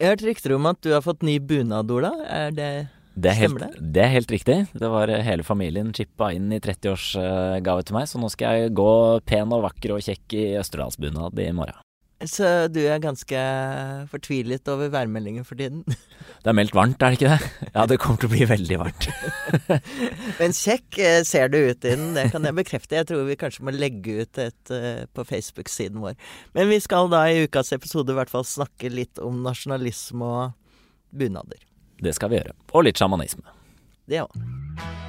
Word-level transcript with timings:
Jeg 0.00 0.08
har 0.08 0.14
hørt 0.14 0.22
rykter 0.24 0.52
om 0.56 0.64
at 0.70 0.78
du 0.80 0.94
har 0.94 1.02
fått 1.04 1.20
ny 1.28 1.34
bunad, 1.44 1.90
Ola. 1.92 2.14
Er 2.24 2.54
det 2.56 2.68
Det 3.20 3.34
er, 3.34 3.36
helt, 3.36 3.64
det? 3.76 4.00
er 4.00 4.08
helt 4.14 4.30
riktig. 4.32 4.56
Det 4.72 4.88
var 4.88 5.10
eh, 5.12 5.20
hele 5.26 5.44
familien 5.44 5.90
chippa 5.92 6.30
inn 6.32 6.48
i 6.56 6.60
30-årsgave 6.62 7.84
til 7.84 7.98
meg, 7.98 8.08
så 8.08 8.16
nå 8.22 8.30
skal 8.32 8.62
jeg 8.62 8.72
gå 8.80 8.88
pen 9.28 9.52
og 9.52 9.66
vakker 9.66 9.92
og 9.98 10.00
kjekk 10.06 10.38
i 10.40 10.46
østerdalsbunad 10.62 11.36
i 11.44 11.50
morgen. 11.52 11.76
Så 12.28 12.68
du 12.68 12.82
er 12.84 13.00
ganske 13.00 13.42
fortvilet 14.10 14.68
over 14.68 14.90
værmeldingen 14.92 15.46
for 15.48 15.56
tiden? 15.56 15.84
Det 16.40 16.50
er 16.52 16.56
meldt 16.56 16.74
varmt, 16.76 17.00
er 17.00 17.14
det 17.14 17.20
ikke 17.20 17.30
det? 17.32 17.70
Ja, 17.72 17.86
det 17.88 17.98
kommer 18.02 18.20
til 18.20 18.28
å 18.28 18.32
bli 18.34 18.48
veldig 18.48 18.78
varmt. 18.82 19.08
Men 20.40 20.54
kjekk 20.56 21.00
eh, 21.00 21.20
ser 21.28 21.48
du 21.52 21.58
ut 21.58 21.80
i 21.84 21.94
den, 21.94 22.12
det 22.16 22.26
kan 22.34 22.44
jeg 22.44 22.58
bekrefte. 22.60 22.98
Jeg 23.00 23.08
tror 23.08 23.24
vi 23.28 23.38
kanskje 23.40 23.64
må 23.64 23.72
legge 23.72 24.20
ut 24.20 24.40
et 24.42 24.74
eh, 24.76 25.04
på 25.16 25.24
Facebook-siden 25.32 26.00
vår. 26.04 26.16
Men 26.56 26.68
vi 26.72 26.80
skal 26.84 27.08
da 27.12 27.24
i 27.28 27.46
ukas 27.46 27.72
episode 27.76 28.12
i 28.12 28.18
hvert 28.20 28.32
fall 28.32 28.44
snakke 28.44 28.92
litt 28.92 29.20
om 29.24 29.40
nasjonalisme 29.46 30.32
og 30.44 30.58
bunader. 31.16 31.64
Det 32.00 32.16
skal 32.16 32.32
vi 32.32 32.40
gjøre. 32.40 32.56
Og 32.72 32.88
litt 32.88 33.00
sjamanisme. 33.00 33.48
Det 34.08 34.24
òg. 34.24 35.08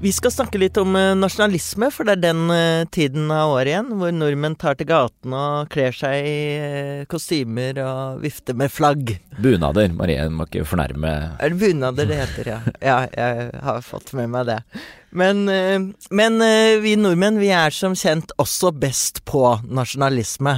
Vi 0.00 0.12
skal 0.14 0.30
snakke 0.30 0.60
litt 0.62 0.76
om 0.78 0.92
eh, 0.94 1.16
nasjonalisme, 1.18 1.88
for 1.90 2.06
det 2.06 2.12
er 2.14 2.20
den 2.28 2.52
eh, 2.54 2.84
tiden 2.94 3.32
av 3.34 3.56
året 3.56 3.72
igjen 3.72 3.88
hvor 3.98 4.12
nordmenn 4.14 4.54
tar 4.54 4.76
til 4.78 4.86
gatene 4.86 5.38
og 5.42 5.72
kler 5.74 5.96
seg 5.96 6.22
i 6.22 6.34
eh, 6.54 7.00
kostymer 7.10 7.80
og 7.82 8.20
vifter 8.22 8.54
med 8.54 8.70
flagg. 8.70 9.16
Bunader. 9.42 9.90
Marie 9.98 10.28
må 10.30 10.46
ikke 10.46 10.62
fornærme 10.70 11.10
Er 11.34 11.50
det 11.50 11.58
bunader 11.58 12.06
det 12.06 12.18
heter, 12.20 12.50
ja? 12.52 12.60
Ja, 12.78 12.98
jeg 13.10 13.48
har 13.64 13.82
fått 13.82 14.12
med 14.14 14.30
meg 14.30 14.46
det. 14.46 14.60
Men, 15.10 15.48
men 16.14 16.42
vi 16.84 16.92
nordmenn, 17.00 17.40
vi 17.40 17.48
er 17.56 17.74
som 17.74 17.96
kjent 17.98 18.30
også 18.38 18.70
best 18.76 19.24
på 19.26 19.42
nasjonalisme. 19.66 20.54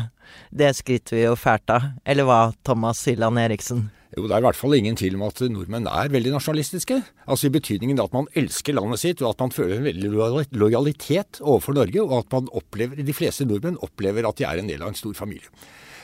Det 0.50 0.74
skryter 0.76 1.16
vi 1.16 1.24
jo 1.24 1.32
fælt 1.38 1.72
av. 1.72 1.88
Eller 2.04 2.28
hva, 2.28 2.42
Thomas 2.66 3.06
Hylland 3.08 3.40
Eriksen? 3.40 3.86
Jo, 4.16 4.26
Det 4.26 4.34
er 4.34 4.42
i 4.42 4.46
hvert 4.48 4.58
fall 4.58 4.74
ingen 4.74 4.96
tvil 4.98 5.14
om 5.14 5.26
at 5.28 5.40
nordmenn 5.52 5.86
er 5.86 6.10
veldig 6.10 6.32
nasjonalistiske. 6.34 6.96
Altså 7.30 7.46
I 7.46 7.54
betydningen 7.54 8.00
at 8.02 8.14
man 8.16 8.26
elsker 8.34 8.74
landet 8.74 9.02
sitt, 9.02 9.22
og 9.22 9.34
at 9.34 9.44
man 9.44 9.54
føler 9.54 9.76
en 9.76 9.86
veldig 9.86 10.48
lojalitet 10.58 11.38
overfor 11.40 11.78
Norge, 11.78 12.02
og 12.02 12.16
at 12.24 12.34
man 12.34 12.50
opplever, 12.58 12.98
de 12.98 13.14
fleste 13.14 13.46
nordmenn 13.46 13.78
opplever 13.86 14.26
at 14.26 14.40
de 14.40 14.48
er 14.48 14.58
en 14.58 14.70
del 14.70 14.82
av 14.82 14.90
en 14.90 14.98
stor 14.98 15.14
familie. 15.14 15.46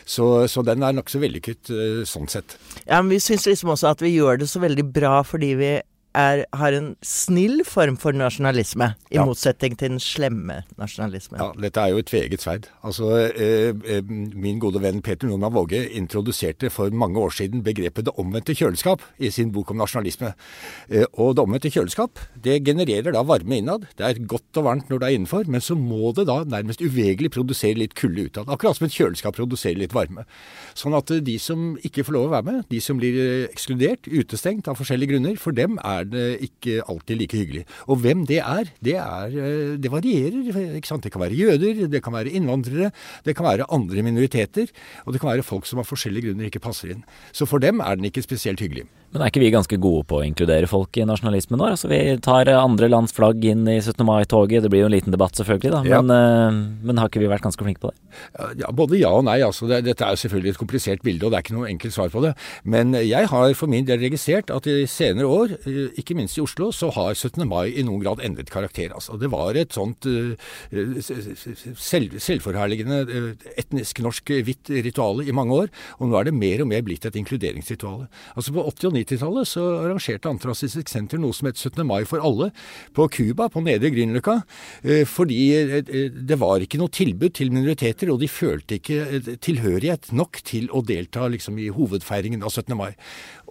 Så, 0.06 0.46
så 0.46 0.62
den 0.62 0.84
er 0.86 0.94
nokså 0.94 1.18
vellykket 1.18 1.72
eh, 1.74 2.02
sånn 2.06 2.30
sett. 2.30 2.54
Ja, 2.84 3.00
men 3.00 3.10
vi 3.10 3.18
syns 3.18 3.48
liksom 3.48 3.72
også 3.74 3.90
at 3.90 4.04
vi 4.04 4.14
gjør 4.14 4.38
det 4.38 4.46
så 4.52 4.62
veldig 4.62 4.86
bra 4.94 5.16
fordi 5.26 5.50
vi 5.58 5.72
er, 6.16 6.44
har 6.56 6.76
en 6.76 6.94
snill 7.04 7.60
form 7.68 7.98
for 8.00 8.16
nasjonalisme, 8.16 8.94
i 9.10 9.16
Ja. 9.18 9.24
motsetning 9.28 9.76
til 9.76 9.90
den 9.90 10.00
slemme 10.00 10.62
nasjonalismen. 10.78 11.38
Ja, 11.40 11.52
Dette 11.60 11.80
er 11.80 11.92
jo 11.92 11.98
et 11.98 12.06
tveget 12.08 12.40
sverd. 12.42 12.68
Altså, 12.84 13.10
eh, 13.36 13.74
eh, 13.84 14.02
Min 14.06 14.58
gode 14.58 14.80
venn 14.80 15.02
Peter 15.02 15.28
Normann 15.28 15.52
Våge 15.52 15.88
introduserte 15.92 16.70
for 16.70 16.90
mange 16.90 17.16
år 17.20 17.30
siden 17.30 17.62
begrepet 17.62 18.04
'det 18.06 18.14
omvendte 18.18 18.54
kjøleskap' 18.54 19.00
i 19.20 19.30
sin 19.30 19.52
bok 19.52 19.70
om 19.70 19.76
nasjonalisme. 19.76 20.32
Eh, 20.90 21.04
og 21.18 21.36
det 21.36 21.44
omvendte 21.44 21.70
kjøleskap 21.70 22.18
det 22.42 22.64
genererer 22.64 23.12
da 23.12 23.22
varme 23.22 23.58
innad. 23.58 23.86
Det 23.98 24.06
er 24.06 24.26
godt 24.26 24.56
og 24.56 24.64
varmt 24.64 24.88
når 24.88 25.00
det 25.00 25.08
er 25.08 25.18
innenfor, 25.18 25.46
men 25.48 25.60
så 25.60 25.74
må 25.76 26.14
det 26.14 26.26
da 26.26 26.44
nærmest 26.44 26.80
uvegerlig 26.80 27.30
produsere 27.30 27.76
litt 27.76 27.94
kulde 27.94 28.26
utad. 28.30 28.46
Akkurat 28.48 28.76
som 28.78 28.86
et 28.86 28.94
kjøleskap 28.96 29.36
produserer 29.36 29.78
litt 29.82 29.92
varme. 29.92 30.24
Sånn 30.74 30.96
at 30.96 31.10
eh, 31.10 31.20
de 31.20 31.36
som 31.42 31.76
ikke 31.84 32.04
får 32.06 32.16
lov 32.16 32.28
å 32.30 32.34
være 32.36 32.48
med, 32.48 32.64
de 32.72 32.80
som 32.80 33.00
blir 33.00 33.18
eh, 33.18 33.48
ekskludert, 33.50 34.06
utestengt 34.08 34.68
av 34.70 34.78
forskjellige 34.80 35.14
grunner, 35.14 35.36
for 35.40 35.56
dem 35.56 35.78
er 35.84 36.05
det 36.12 36.26
ikke 36.46 36.80
alltid 36.86 37.20
like 37.20 37.38
hyggelig. 37.38 37.64
Og 37.86 38.00
hvem 38.02 38.24
det 38.28 38.40
er, 38.42 38.70
det, 38.84 38.96
er, 39.00 39.36
eh, 39.36 39.74
det 39.80 39.92
varierer. 39.92 40.50
Det 40.76 41.12
kan 41.12 41.22
være 41.22 41.38
jøder, 41.38 41.86
det 41.90 42.02
kan 42.04 42.14
være 42.16 42.32
innvandrere, 42.36 42.92
det 43.24 43.36
kan 43.36 43.46
være 43.46 43.68
andre 43.72 44.02
minoriteter, 44.06 44.70
og 45.04 45.12
det 45.12 45.20
kan 45.22 45.32
være 45.32 45.46
folk 45.46 45.66
som 45.66 45.82
av 45.82 45.88
forskjellige 45.88 46.30
grunner 46.30 46.50
ikke 46.50 46.62
passer 46.64 46.94
inn. 46.94 47.04
Så 47.32 47.48
for 47.48 47.62
dem 47.62 47.82
er 47.84 47.98
den 47.98 48.08
ikke 48.08 48.24
spesielt 48.24 48.62
hyggelig. 48.62 48.86
Men 49.16 49.24
er 49.24 49.30
ikke 49.32 49.40
vi 49.40 49.52
ganske 49.54 49.78
gode 49.80 50.04
på 50.10 50.18
å 50.20 50.24
inkludere 50.26 50.68
folk 50.68 50.98
i 51.00 51.06
nasjonalismen 51.08 51.56
nå? 51.56 51.70
Altså, 51.72 51.88
vi 51.88 52.00
tar 52.20 52.50
eh, 52.52 52.58
andre 52.60 52.90
lands 52.92 53.14
flagg 53.16 53.40
inn 53.48 53.64
i 53.64 53.78
17. 53.80 54.02
mai-toget. 54.04 54.66
Det 54.66 54.70
blir 54.72 54.84
jo 54.84 54.90
en 54.90 54.92
liten 54.92 55.14
debatt, 55.14 55.38
selvfølgelig, 55.38 55.72
da. 55.72 55.80
Ja. 55.88 56.02
Men, 56.04 56.12
eh, 56.12 56.58
men 56.84 57.00
har 57.00 57.08
ikke 57.08 57.22
vi 57.22 57.30
vært 57.32 57.46
ganske 57.46 57.64
flinke 57.64 57.80
på 57.80 57.94
det? 57.94 58.02
Ja, 58.60 58.68
både 58.76 58.98
ja 59.00 59.10
og 59.16 59.24
nei. 59.26 59.38
altså 59.44 59.68
det, 59.70 59.82
Dette 59.86 60.04
er 60.04 60.20
selvfølgelig 60.20 60.52
et 60.52 60.60
komplisert 60.60 61.04
bilde, 61.06 61.24
og 61.24 61.32
det 61.32 61.38
er 61.38 61.46
ikke 61.46 61.56
noe 61.56 61.70
enkelt 61.70 61.96
svar 61.96 62.12
på 62.12 62.22
det. 62.24 62.34
Men 62.64 62.92
jeg 62.96 63.30
har 63.32 63.56
for 63.56 63.72
min 63.72 63.88
del 63.88 64.02
registrert 64.04 64.52
at 64.52 64.68
i 64.68 64.84
senere 64.90 65.30
år, 65.32 65.56
eh, 65.64 65.96
ikke 66.00 66.16
minst 66.18 66.36
i 66.36 66.44
Oslo, 66.44 66.68
så 66.76 66.90
har 66.92 67.16
17. 67.16 67.40
mai 67.48 67.72
i 67.72 67.84
noen 67.86 68.04
grad 68.04 68.20
endret 68.24 68.52
karakter. 68.52 68.92
altså. 68.92 69.16
Det 69.16 69.32
var 69.32 69.56
et 69.56 69.72
sånt 69.72 70.04
eh, 70.12 70.36
selv, 71.80 72.18
selvforherligende 72.20 73.00
eh, 73.08 73.48
etnisk 73.64 74.04
norsk 74.04 74.34
eh, 74.36 74.44
hvitt 74.44 74.72
rituale 74.86 75.24
i 75.24 75.34
mange 75.36 75.62
år, 75.64 75.72
og 76.00 76.10
nå 76.10 76.20
er 76.20 76.28
det 76.28 76.36
mer 76.36 76.64
og 76.64 76.70
mer 76.72 76.84
blitt 76.86 77.08
et 77.08 77.16
inkluderingsrituale. 77.16 78.10
Altså 78.36 78.54
På 78.56 78.66
80- 78.68 78.90
og 78.90 78.96
90-tallet 79.06 79.48
så 79.48 79.64
arrangerte 79.84 80.30
Antirasistisk 80.30 80.90
Senter 80.90 81.20
noe 81.22 81.34
som 81.36 81.48
het 81.48 81.60
17. 81.60 81.82
mai 81.86 82.02
for 82.08 82.22
alle 82.24 82.50
på 82.96 83.06
Cuba, 83.14 83.48
på 83.52 83.62
Nedre 83.64 83.92
Grünerløkka, 83.94 84.40
eh, 84.82 85.04
fordi 85.08 85.40
eh, 85.54 85.74
eh, 85.80 86.10
det 86.10 86.38
var 86.40 86.64
ikke 86.64 86.80
noe 86.80 86.92
tilbud 86.92 87.36
til 87.38 87.52
minoriteter, 87.54 88.10
og 88.12 88.20
de 88.22 88.30
følte 88.30 88.80
ikke 88.80 89.38
tilhørighet 89.44 90.10
nok 90.16 90.42
til 90.46 90.68
å 90.74 90.82
delta 90.86 91.30
liksom, 91.32 91.58
i 91.62 91.70
hovedfeiringen 91.72 92.42
av 92.42 92.52
17. 92.54 92.74
mai. 92.78 92.92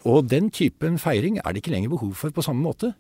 Og 0.05 0.27
den 0.29 0.51
typen 0.53 0.99
feiring 1.01 1.39
er 1.41 1.53
det 1.55 1.63
ikke 1.63 1.71
lenger 1.73 1.89
behov 1.95 2.11
for 2.19 2.29
på 2.35 2.43
samme 2.45 2.61
måte. 2.61 2.91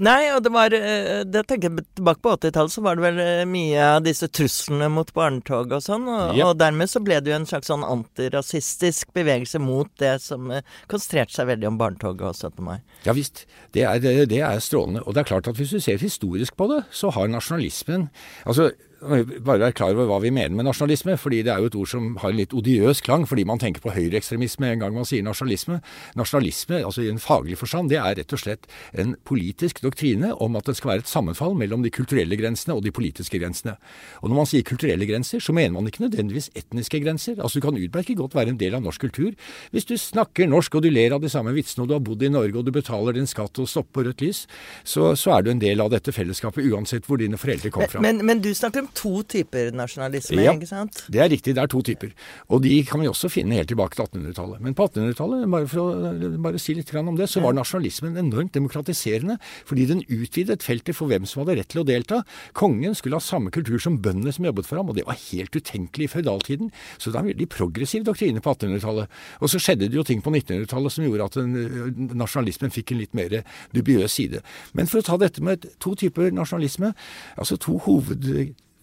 Nei, 0.00 0.30
og 0.32 0.40
det 0.46 0.52
var 0.54 0.72
eh, 0.72 1.24
Det 1.28 1.42
tenker 1.50 1.68
jeg 1.68 1.84
tilbake 1.98 2.22
på 2.24 2.32
80-tallet, 2.38 2.72
så 2.72 2.84
var 2.86 2.96
det 2.96 3.04
vel 3.04 3.18
eh, 3.20 3.42
mye 3.48 3.82
av 3.98 4.02
disse 4.06 4.28
truslene 4.32 4.88
mot 4.92 5.10
barnetog 5.12 5.74
og 5.76 5.84
sånn, 5.84 6.06
og, 6.08 6.32
Ja. 6.38 6.46
og 6.48 6.56
dermed 6.60 6.88
så 6.88 7.02
ble 7.04 7.18
det 7.20 7.34
jo 7.34 7.36
en 7.36 7.46
slags 7.50 7.68
sånn 7.68 7.84
antirasistisk 7.84 9.12
bevegelse 9.16 9.60
mot 9.60 9.90
det 10.00 10.14
som 10.24 10.50
eh, 10.54 10.64
konsentrerte 10.90 11.36
seg 11.36 11.50
veldig 11.52 11.68
om 11.72 11.78
barnetoget 11.80 12.24
og 12.30 12.34
17. 12.36 12.64
mai. 12.64 12.78
Ja 13.04 13.14
visst, 13.16 13.44
det 13.76 13.84
er, 13.88 14.00
det 14.28 14.40
er 14.40 14.60
strålende. 14.64 15.04
Og 15.04 15.14
det 15.14 15.24
er 15.24 15.30
klart 15.34 15.48
at 15.52 15.58
hvis 15.60 15.74
du 15.76 15.80
ser 15.84 16.00
historisk 16.00 16.56
på 16.58 16.68
det, 16.72 16.84
så 16.90 17.12
har 17.14 17.28
nasjonalismen 17.32 18.08
Altså, 18.48 18.70
bare 19.00 19.60
være 19.62 19.74
klar 19.78 19.94
over 19.94 20.08
hva 20.10 20.18
vi 20.22 20.32
mener 20.34 20.56
med 20.56 20.66
nasjonalisme, 20.66 21.16
fordi 21.20 21.42
det 21.46 21.52
er 21.52 21.62
jo 21.62 21.70
et 21.70 21.78
ord 21.78 21.90
som 21.90 22.08
har 22.22 22.32
en 22.32 22.40
litt 22.40 22.54
odiøs 22.56 23.02
klang, 23.06 23.26
fordi 23.30 23.44
man 23.46 23.60
tenker 23.62 23.84
på 23.84 23.92
høyreekstremisme 23.94 24.72
en 24.72 24.82
gang 24.82 24.94
man 24.96 25.06
sier 25.08 25.22
nasjonalisme. 25.26 25.78
Nasjonalisme, 26.18 26.80
altså 26.82 27.04
i 27.04 27.10
en 27.12 27.22
faglig 27.22 27.58
forstand, 27.60 27.92
det 27.92 28.00
er 28.00 28.18
rett 28.18 28.34
og 28.34 28.42
slett 28.42 28.66
en 28.98 29.14
politisk 29.28 29.82
doktrine 29.84 30.32
om 30.42 30.58
at 30.58 30.66
det 30.66 30.76
skal 30.78 30.94
være 30.94 31.04
et 31.06 31.12
sammenfall 31.12 31.54
mellom 31.58 31.84
de 31.86 31.92
kulturelle 31.94 32.38
grensene 32.40 32.74
og 32.74 32.82
de 32.86 32.94
politiske 32.94 33.38
grensene. 33.38 33.76
Og 34.22 34.32
når 34.32 34.40
man 34.40 34.50
sier 34.50 34.66
kulturelle 34.66 35.06
grenser, 35.08 35.42
så 35.44 35.54
mener 35.54 35.76
man 35.76 35.86
ikke 35.90 36.04
nødvendigvis 36.06 36.50
etniske 36.58 37.02
grenser. 37.04 37.38
Altså 37.38 37.60
du 37.60 37.68
kan 37.68 37.78
utmerket 37.78 38.18
godt 38.18 38.34
være 38.34 38.54
en 38.54 38.60
del 38.60 38.74
av 38.78 38.84
norsk 38.84 39.06
kultur 39.06 39.34
hvis 39.72 39.86
du 39.88 39.94
snakker 40.00 40.48
norsk 40.50 40.74
og 40.74 40.84
du 40.84 40.90
ler 40.90 41.14
av 41.14 41.22
de 41.22 41.30
samme 41.32 41.52
vitsene 41.56 41.84
og 41.84 41.90
du 41.90 41.94
har 41.96 42.04
bodd 42.04 42.22
i 42.24 42.30
Norge 42.32 42.58
og 42.58 42.66
du 42.66 42.72
betaler 42.74 43.16
din 43.16 43.28
skatt 43.30 43.58
og 43.62 43.68
stopper 43.70 43.98
på 43.98 44.04
rødt 44.04 44.22
lys, 44.22 44.42
så, 44.84 45.14
så 45.16 45.36
er 45.36 45.44
du 45.44 45.52
en 45.52 45.62
del 45.62 45.80
av 45.80 45.88
dette 45.92 46.12
fellesskapet 46.14 46.66
uansett 46.68 47.06
hvor 47.08 47.20
dine 47.20 47.38
foreldre 47.40 47.70
kom 47.72 47.86
fra. 47.88 48.02
Men, 48.04 48.20
men 48.26 48.42
du 48.44 48.50
snakker 48.54 48.84
om 48.84 48.87
to 48.94 49.22
typer 49.22 49.70
nasjonalisme, 49.76 50.42
Ja. 50.42 50.52
ikke 50.54 50.68
sant? 50.68 51.04
Det 51.10 51.20
er 51.20 51.28
riktig, 51.28 51.54
det 51.54 51.62
er 51.62 51.66
to 51.66 51.82
typer. 51.82 52.12
Og 52.48 52.62
de 52.62 52.82
kan 52.84 53.00
vi 53.00 53.08
også 53.08 53.30
finne 53.30 53.54
helt 53.54 53.68
tilbake 53.68 53.94
til 53.96 54.04
1800-tallet. 54.06 54.60
Men 54.60 54.74
på 54.74 54.88
1800-tallet, 54.88 55.50
bare 55.50 55.68
for 55.68 55.78
å 55.80 56.38
bare 56.38 56.58
si 56.58 56.74
litt 56.74 56.94
om 56.94 57.16
det, 57.16 57.28
så 57.28 57.40
var 57.42 57.52
nasjonalismen 57.52 58.16
enormt 58.16 58.52
demokratiserende. 58.52 59.38
Fordi 59.64 59.86
den 59.86 60.02
utvidet 60.08 60.62
feltet 60.62 60.96
for 60.96 61.08
hvem 61.08 61.26
som 61.26 61.44
hadde 61.44 61.58
rett 61.60 61.68
til 61.68 61.82
å 61.82 61.86
delta. 61.86 62.22
Kongen 62.52 62.94
skulle 62.94 63.16
ha 63.16 63.20
samme 63.20 63.50
kultur 63.50 63.78
som 63.78 63.98
bøndene 63.98 64.32
som 64.32 64.44
jobbet 64.44 64.66
for 64.66 64.76
ham, 64.80 64.88
og 64.88 64.96
det 64.96 65.06
var 65.06 65.18
helt 65.32 65.54
utenkelig 65.54 66.08
i 66.08 66.12
føydaltiden. 66.12 66.70
Så 66.98 67.10
det 67.12 67.16
er 67.16 67.26
en 67.26 67.32
veldig 67.32 67.48
progressiv 67.48 68.04
doktrine 68.04 68.40
på 68.40 68.54
1800-tallet. 68.54 69.08
Og 69.40 69.50
så 69.52 69.60
skjedde 69.62 69.88
det 69.88 69.98
jo 69.98 70.06
ting 70.06 70.22
på 70.22 70.30
1900-tallet 70.32 70.92
som 70.92 71.04
gjorde 71.04 71.24
at 71.28 71.38
den, 71.38 72.08
nasjonalismen 72.18 72.72
fikk 72.74 72.92
en 72.92 73.02
litt 73.02 73.14
mer 73.14 73.42
dubiøs 73.74 74.12
side. 74.18 74.42
Men 74.74 74.86
for 74.90 75.00
å 75.02 75.06
ta 75.06 75.18
dette 75.20 75.42
med 75.44 75.66
to 75.82 75.94
typer 75.98 76.32
nasjonalisme, 76.34 76.94
altså 77.38 77.58
to 77.60 77.78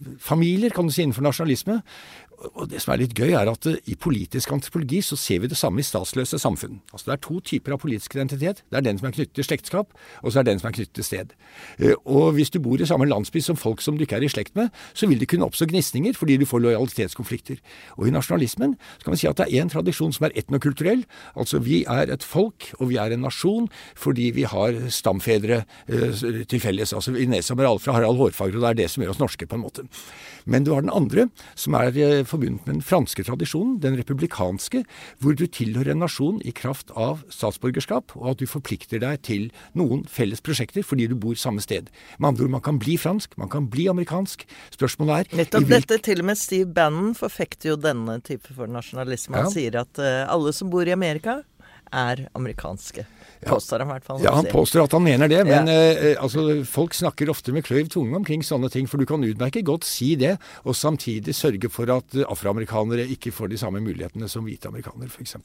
hovedfamilier, 0.00 0.70
kan 0.74 0.84
du 0.84 0.92
si, 0.92 1.02
innenfor 1.02 1.22
nasjonalisme. 1.22 1.80
Og 2.36 2.68
det 2.68 2.82
som 2.82 2.92
er 2.92 3.00
litt 3.00 3.14
gøy, 3.16 3.30
er 3.32 3.48
at 3.48 3.66
eh, 3.68 3.78
i 3.88 3.96
politisk 3.96 4.52
antropologi 4.52 5.00
så 5.04 5.16
ser 5.16 5.40
vi 5.42 5.48
det 5.50 5.56
samme 5.56 5.80
i 5.80 5.86
statsløse 5.86 6.38
samfunn. 6.40 6.80
Altså 6.92 7.08
Det 7.08 7.14
er 7.14 7.22
to 7.24 7.38
typer 7.40 7.76
av 7.76 7.80
politisk 7.80 8.16
identitet. 8.16 8.62
Det 8.70 8.80
er 8.80 8.84
den 8.84 9.00
som 9.00 9.08
er 9.08 9.14
knyttet 9.16 9.36
til 9.38 9.46
slektskap, 9.46 9.94
og 10.22 10.32
så 10.32 10.40
er 10.40 10.48
den 10.48 10.60
som 10.60 10.68
er 10.68 10.76
knyttet 10.76 10.94
til 10.98 11.06
sted. 11.06 11.32
Eh, 11.78 11.94
Og 12.04 12.34
hvis 12.36 12.52
du 12.52 12.60
bor 12.60 12.80
i 12.80 12.88
samme 12.88 13.08
landsby 13.08 13.40
som 13.40 13.56
folk 13.56 13.80
som 13.80 13.96
du 13.96 14.04
ikke 14.04 14.18
er 14.18 14.26
i 14.26 14.32
slekt 14.32 14.56
med, 14.58 14.68
så 14.92 15.08
vil 15.08 15.20
det 15.20 15.30
kunne 15.32 15.48
oppstå 15.48 15.70
gnisninger 15.70 16.16
fordi 16.16 16.36
du 16.36 16.46
får 16.46 16.60
lojalitetskonflikter. 16.66 17.62
Og 17.96 18.08
i 18.08 18.14
nasjonalismen 18.14 18.76
så 18.98 19.04
kan 19.04 19.16
vi 19.16 19.22
si 19.22 19.30
at 19.30 19.40
det 19.40 19.48
er 19.48 19.64
én 19.64 19.72
tradisjon 19.72 20.12
som 20.12 20.28
er 20.28 20.36
etnokulturell. 20.36 21.06
Altså 21.36 21.62
vi 21.64 21.84
er 21.88 22.12
et 22.12 22.24
folk, 22.24 22.68
og 22.80 22.90
vi 22.92 23.00
er 23.00 23.16
en 23.16 23.24
nasjon 23.24 23.70
fordi 23.96 24.30
vi 24.36 24.44
har 24.44 24.76
stamfedre 24.92 25.62
eh, 25.88 26.44
til 26.44 26.60
felles. 26.60 26.92
Altså 26.92 27.16
nedsommer 27.16 27.64
alle 27.64 27.80
fra 27.80 27.96
Harald 27.96 28.20
Hårfagre, 28.20 28.60
og 28.60 28.62
det 28.66 28.70
er 28.74 28.80
det 28.82 28.90
som 28.92 29.02
gjør 29.02 29.16
oss 29.16 29.22
norske, 29.22 29.48
på 29.48 29.56
en 29.56 29.64
måte. 29.64 29.88
Men 30.44 30.64
du 30.64 30.72
har 30.74 30.84
den 30.84 30.92
andre, 30.94 31.28
som 31.58 31.74
er 31.74 32.25
forbundet 32.30 32.66
med 32.66 32.76
den 32.78 32.82
franske 32.84 33.24
tradisjonen, 33.26 33.78
den 33.82 33.96
republikanske, 33.98 34.82
hvor 35.22 35.36
du 35.38 35.46
tilhører 35.46 35.92
en 35.94 36.02
nasjon 36.04 36.40
i 36.44 36.52
kraft 36.56 36.90
av 36.96 37.22
statsborgerskap, 37.32 38.14
og 38.16 38.30
at 38.34 38.42
du 38.42 38.46
forplikter 38.50 39.00
deg 39.02 39.22
til 39.26 39.48
noen 39.78 40.04
felles 40.10 40.42
prosjekter 40.44 40.84
fordi 40.86 41.08
du 41.10 41.16
bor 41.16 41.34
samme 41.38 41.62
sted. 41.64 41.90
Med 42.18 42.28
andre 42.32 42.46
ord, 42.46 42.54
man 42.58 42.64
kan 42.66 42.78
bli 42.82 42.96
fransk, 43.00 43.36
man 43.40 43.50
kan 43.52 43.68
bli 43.72 43.88
amerikansk. 43.92 44.46
Spørsmålet 44.74 45.32
er 45.32 45.42
Nettopp 45.42 45.68
dette, 45.70 45.98
til 46.06 46.20
og 46.22 46.30
med 46.30 46.38
Steve 46.40 46.68
Bannon 46.76 47.14
forfekter 47.18 47.72
jo 47.74 47.76
denne 47.80 48.20
type 48.26 48.52
for 48.54 48.66
nasjonalisme. 48.70 49.36
Han 49.36 49.46
Ja. 49.46 49.50
sier 49.52 49.80
at 49.82 49.98
uh, 49.98 50.24
alle 50.32 50.52
som 50.52 50.70
bor 50.70 50.86
i 50.86 50.92
Amerika, 50.94 51.42
er 51.92 52.28
amerikanske. 52.34 53.04
Påstår 53.46 53.82
han 53.84 53.88
i 53.90 53.92
hvert 53.92 54.04
fall. 54.08 54.20
Ja, 54.24 54.32
han 54.34 54.46
påstår 54.50 54.84
at 54.86 54.92
han 54.96 55.04
mener 55.04 55.28
det, 55.28 55.42
men 55.46 55.68
Ja. 55.68 55.72
eh, 55.74 56.16
altså, 56.22 56.64
folk 56.66 56.94
snakker 56.94 57.28
ofte 57.30 57.52
med 57.52 57.64
kløyv 57.64 57.88
tunge 57.92 58.16
omkring 58.16 58.42
sånne 58.42 58.70
ting. 58.72 58.86
For 58.88 58.98
du 58.98 59.04
kan 59.06 59.22
utmerket 59.22 59.64
godt 59.64 59.84
si 59.84 60.14
det, 60.16 60.38
og 60.64 60.74
samtidig 60.74 61.34
sørge 61.36 61.70
for 61.70 61.84
at 61.94 62.14
eh, 62.16 62.24
afroamerikanere 62.26 63.06
ikke 63.12 63.30
får 63.32 63.50
de 63.52 63.58
samme 63.60 63.80
mulighetene 63.84 64.28
som 64.28 64.44
hvite 64.44 64.66
amerikanere, 64.68 65.08
f.eks. 65.12 65.36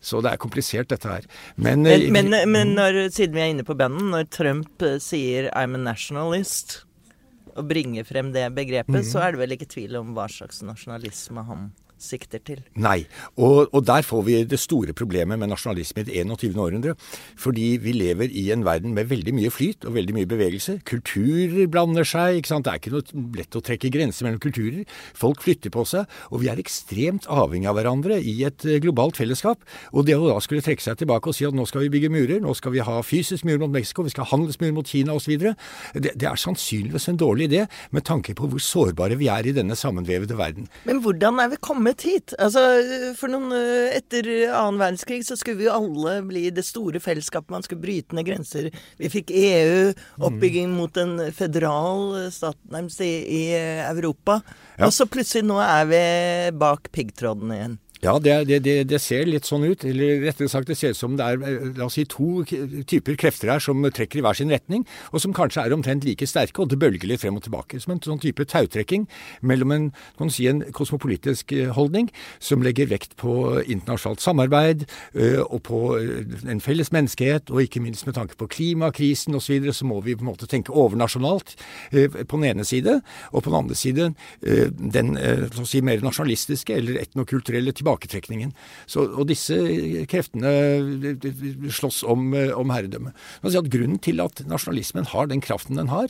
Så 0.00 0.22
det 0.22 0.32
er 0.32 0.36
komplisert, 0.36 0.88
dette 0.88 1.08
her. 1.08 1.26
Men, 1.56 1.84
eh, 1.86 2.08
Men, 2.10 2.30
men, 2.30 2.48
men 2.52 2.74
når, 2.74 3.10
siden 3.10 3.34
vi 3.34 3.40
er 3.40 3.52
inne 3.52 3.64
på 3.64 3.76
bandet, 3.76 4.02
når 4.14 4.30
Trump 4.30 4.82
eh, 4.82 4.98
sier 4.98 5.50
'I'm 5.50 5.74
a 5.74 5.78
nationalist', 5.92 6.84
og 7.54 7.68
bringer 7.68 8.04
frem 8.04 8.32
det 8.32 8.46
begrepet, 8.54 9.04
så 9.04 9.20
er 9.26 9.32
det 9.32 9.40
vel 9.42 9.50
ikke 9.58 9.68
tvil 9.68 9.96
om 9.96 10.14
hva 10.14 10.24
slags 10.30 10.62
nasjonalisme 10.64 11.42
han 11.44 11.72
sikter 12.02 12.42
til. 12.44 12.62
Nei. 12.74 13.02
Og, 13.36 13.70
og 13.72 13.86
der 13.86 14.04
får 14.06 14.24
vi 14.26 14.38
det 14.48 14.60
store 14.60 14.94
problemet 14.96 15.40
med 15.40 15.52
nasjonalisme 15.52 16.04
i 16.04 16.08
det 16.08 16.24
21. 16.26 16.58
århundre. 16.60 16.94
Fordi 17.38 17.76
vi 17.82 17.94
lever 17.96 18.32
i 18.32 18.48
en 18.54 18.64
verden 18.66 18.94
med 18.96 19.10
veldig 19.10 19.34
mye 19.36 19.52
flyt 19.52 19.86
og 19.88 19.96
veldig 19.96 20.16
mye 20.18 20.30
bevegelse. 20.30 20.78
Kulturer 20.88 21.70
blander 21.70 22.06
seg. 22.08 22.40
ikke 22.40 22.52
sant? 22.52 22.66
Det 22.66 22.74
er 22.74 22.82
ikke 22.82 22.94
noe 22.94 23.26
lett 23.38 23.58
å 23.58 23.64
trekke 23.64 23.92
grenser 23.92 24.26
mellom 24.26 24.42
kulturer. 24.42 24.82
Folk 25.18 25.42
flytter 25.44 25.72
på 25.74 25.86
seg. 25.88 26.20
Og 26.30 26.42
vi 26.42 26.50
er 26.52 26.60
ekstremt 26.62 27.28
avhengig 27.30 27.70
av 27.70 27.78
hverandre 27.78 28.18
i 28.20 28.36
et 28.46 28.66
eh, 28.66 28.80
globalt 28.82 29.18
fellesskap. 29.20 29.62
Og 29.92 30.06
det 30.08 30.18
å 30.18 30.28
da 30.28 30.38
skulle 30.42 30.64
trekke 30.64 30.84
seg 30.84 30.98
tilbake 31.00 31.30
og 31.30 31.36
si 31.36 31.46
at 31.48 31.56
nå 31.56 31.66
skal 31.68 31.86
vi 31.86 31.92
bygge 31.96 32.12
murer, 32.12 32.40
nå 32.42 32.54
skal 32.58 32.74
vi 32.74 32.84
ha 32.84 32.98
fysisk 33.06 33.46
mur 33.48 33.60
mot 33.62 33.72
Mexico, 33.72 34.04
vi 34.06 34.12
skal 34.14 34.26
ha 34.26 34.32
handelsmur 34.34 34.72
mot 34.76 34.88
Kina 34.88 35.16
osv., 35.16 35.34
det, 35.92 36.14
det 36.18 36.28
er 36.28 36.38
sannsynligvis 36.40 37.08
en 37.10 37.20
dårlig 37.20 37.48
idé 37.50 37.64
med 37.94 38.06
tanke 38.08 38.34
på 38.38 38.48
hvor 38.50 38.62
sårbare 38.62 39.18
vi 39.20 39.28
er 39.32 39.48
i 39.48 39.54
denne 39.56 39.76
sammenvevede 39.78 40.36
verden. 40.38 40.68
Men 40.88 41.02
hvordan 41.04 41.40
er 41.42 41.52
vi 41.52 41.60
kommet 41.62 41.91
hit? 42.00 42.32
Altså, 42.40 42.62
for 43.18 43.28
noen 43.28 43.52
eh, 43.52 43.98
Etter 43.98 44.24
annen 44.48 44.80
verdenskrig 44.80 45.20
så 45.26 45.36
skulle 45.36 45.60
vi 45.60 45.66
jo 45.68 45.74
alle 45.74 46.22
bli 46.24 46.46
det 46.54 46.64
store 46.64 47.00
fellesskapet. 47.02 47.52
Man 47.52 47.62
skulle 47.62 47.84
bryte 47.84 48.16
ned 48.16 48.24
grenser. 48.26 48.70
Vi 48.96 49.12
fikk 49.12 49.30
EU, 49.36 49.92
oppbygging 50.24 50.72
mot 50.72 50.96
en 50.96 51.18
føderal 51.36 52.32
stat 52.32 52.56
nærmest 52.72 53.04
i, 53.04 53.12
i 53.28 53.42
eh, 53.58 53.84
Europa. 53.90 54.40
Ja. 54.78 54.88
Og 54.88 54.96
så 54.96 55.04
plutselig 55.06 55.44
nå 55.44 55.60
er 55.60 55.88
vi 55.92 56.04
bak 56.56 56.88
piggtråden 56.96 57.52
igjen. 57.52 57.78
Ja, 58.02 58.16
det, 58.18 58.48
det, 58.48 58.72
det, 58.90 58.98
ser 58.98 59.28
litt 59.30 59.46
sånn 59.46 59.62
ut. 59.62 59.84
Eller 59.86 60.24
rettere 60.24 60.50
sagt, 60.50 60.66
det 60.66 60.74
ser 60.74 60.90
ut 60.90 60.98
som 60.98 61.12
det 61.14 61.22
er 61.22 61.42
eh, 61.46 61.66
la 61.78 61.86
oss 61.86 61.94
si, 61.94 62.02
to 62.10 62.42
typer 62.90 63.14
krefter 63.14 63.52
her 63.52 63.62
som 63.62 63.78
trekker 63.94 64.18
i 64.18 64.24
hver 64.26 64.34
sin 64.34 64.50
retning, 64.50 64.82
og 65.14 65.22
som 65.22 65.34
kanskje 65.36 65.62
er 65.62 65.74
omtrent 65.76 66.02
like 66.02 66.26
sterke, 66.26 66.64
og 66.64 66.72
det 66.72 66.80
bølger 66.82 67.06
litt 67.06 67.22
frem 67.22 67.38
og 67.38 67.44
tilbake. 67.46 67.78
Som 67.78 67.94
en 67.94 68.00
sånn 68.02 68.18
type 68.22 68.42
tautrekking 68.50 69.04
mellom 69.46 69.74
en, 69.76 69.86
kan 70.18 70.32
si, 70.34 70.48
en 70.50 70.64
kosmopolitisk 70.74 71.54
eh, 71.54 71.70
holdning 71.76 72.08
som 72.42 72.64
legger 72.66 72.90
vekt 72.90 73.14
på 73.22 73.36
internasjonalt 73.60 74.24
samarbeid 74.24 74.82
eh, 74.88 75.38
og 75.44 75.62
på 75.70 75.84
en 75.94 76.64
felles 76.64 76.90
menneskehet, 76.90 77.54
og 77.54 77.68
ikke 77.68 77.84
minst 77.86 78.08
med 78.10 78.18
tanke 78.18 78.34
på 78.40 78.50
klimakrisen 78.50 79.38
osv., 79.38 79.46
så, 79.52 79.54
videre, 79.54 79.76
så 79.76 79.84
må 79.84 79.98
vi 80.00 80.14
på 80.16 80.24
en 80.24 80.30
måte 80.30 80.46
tenke 80.48 80.72
overnasjonalt 80.72 81.50
på 81.92 82.38
den 82.38 82.44
ene 82.48 82.64
side, 82.64 82.94
og 83.34 83.42
på 83.42 83.50
den 83.50 83.58
andre 83.58 83.76
side 83.76 84.06
den 84.40 85.10
så 85.52 85.64
å 85.64 85.68
si, 85.68 85.82
mer 85.84 86.00
nasjonalistiske 86.00 86.72
eller 86.78 87.00
etnokulturelle 87.02 87.74
tilbaketrekningen. 87.92 88.52
Så, 88.86 89.06
og 89.12 89.28
disse 89.30 89.56
kreftene 90.10 90.52
slåss 91.70 92.02
om, 92.04 92.32
eh, 92.34 92.52
om 92.56 92.70
herredømme. 92.70 93.12
Si 93.42 93.58
Grunnen 93.72 94.00
til 94.00 94.20
at 94.20 94.42
nasjonalismen 94.46 95.06
har 95.12 95.26
den 95.26 95.40
kraften 95.40 95.76
den 95.76 95.88
har, 95.88 96.08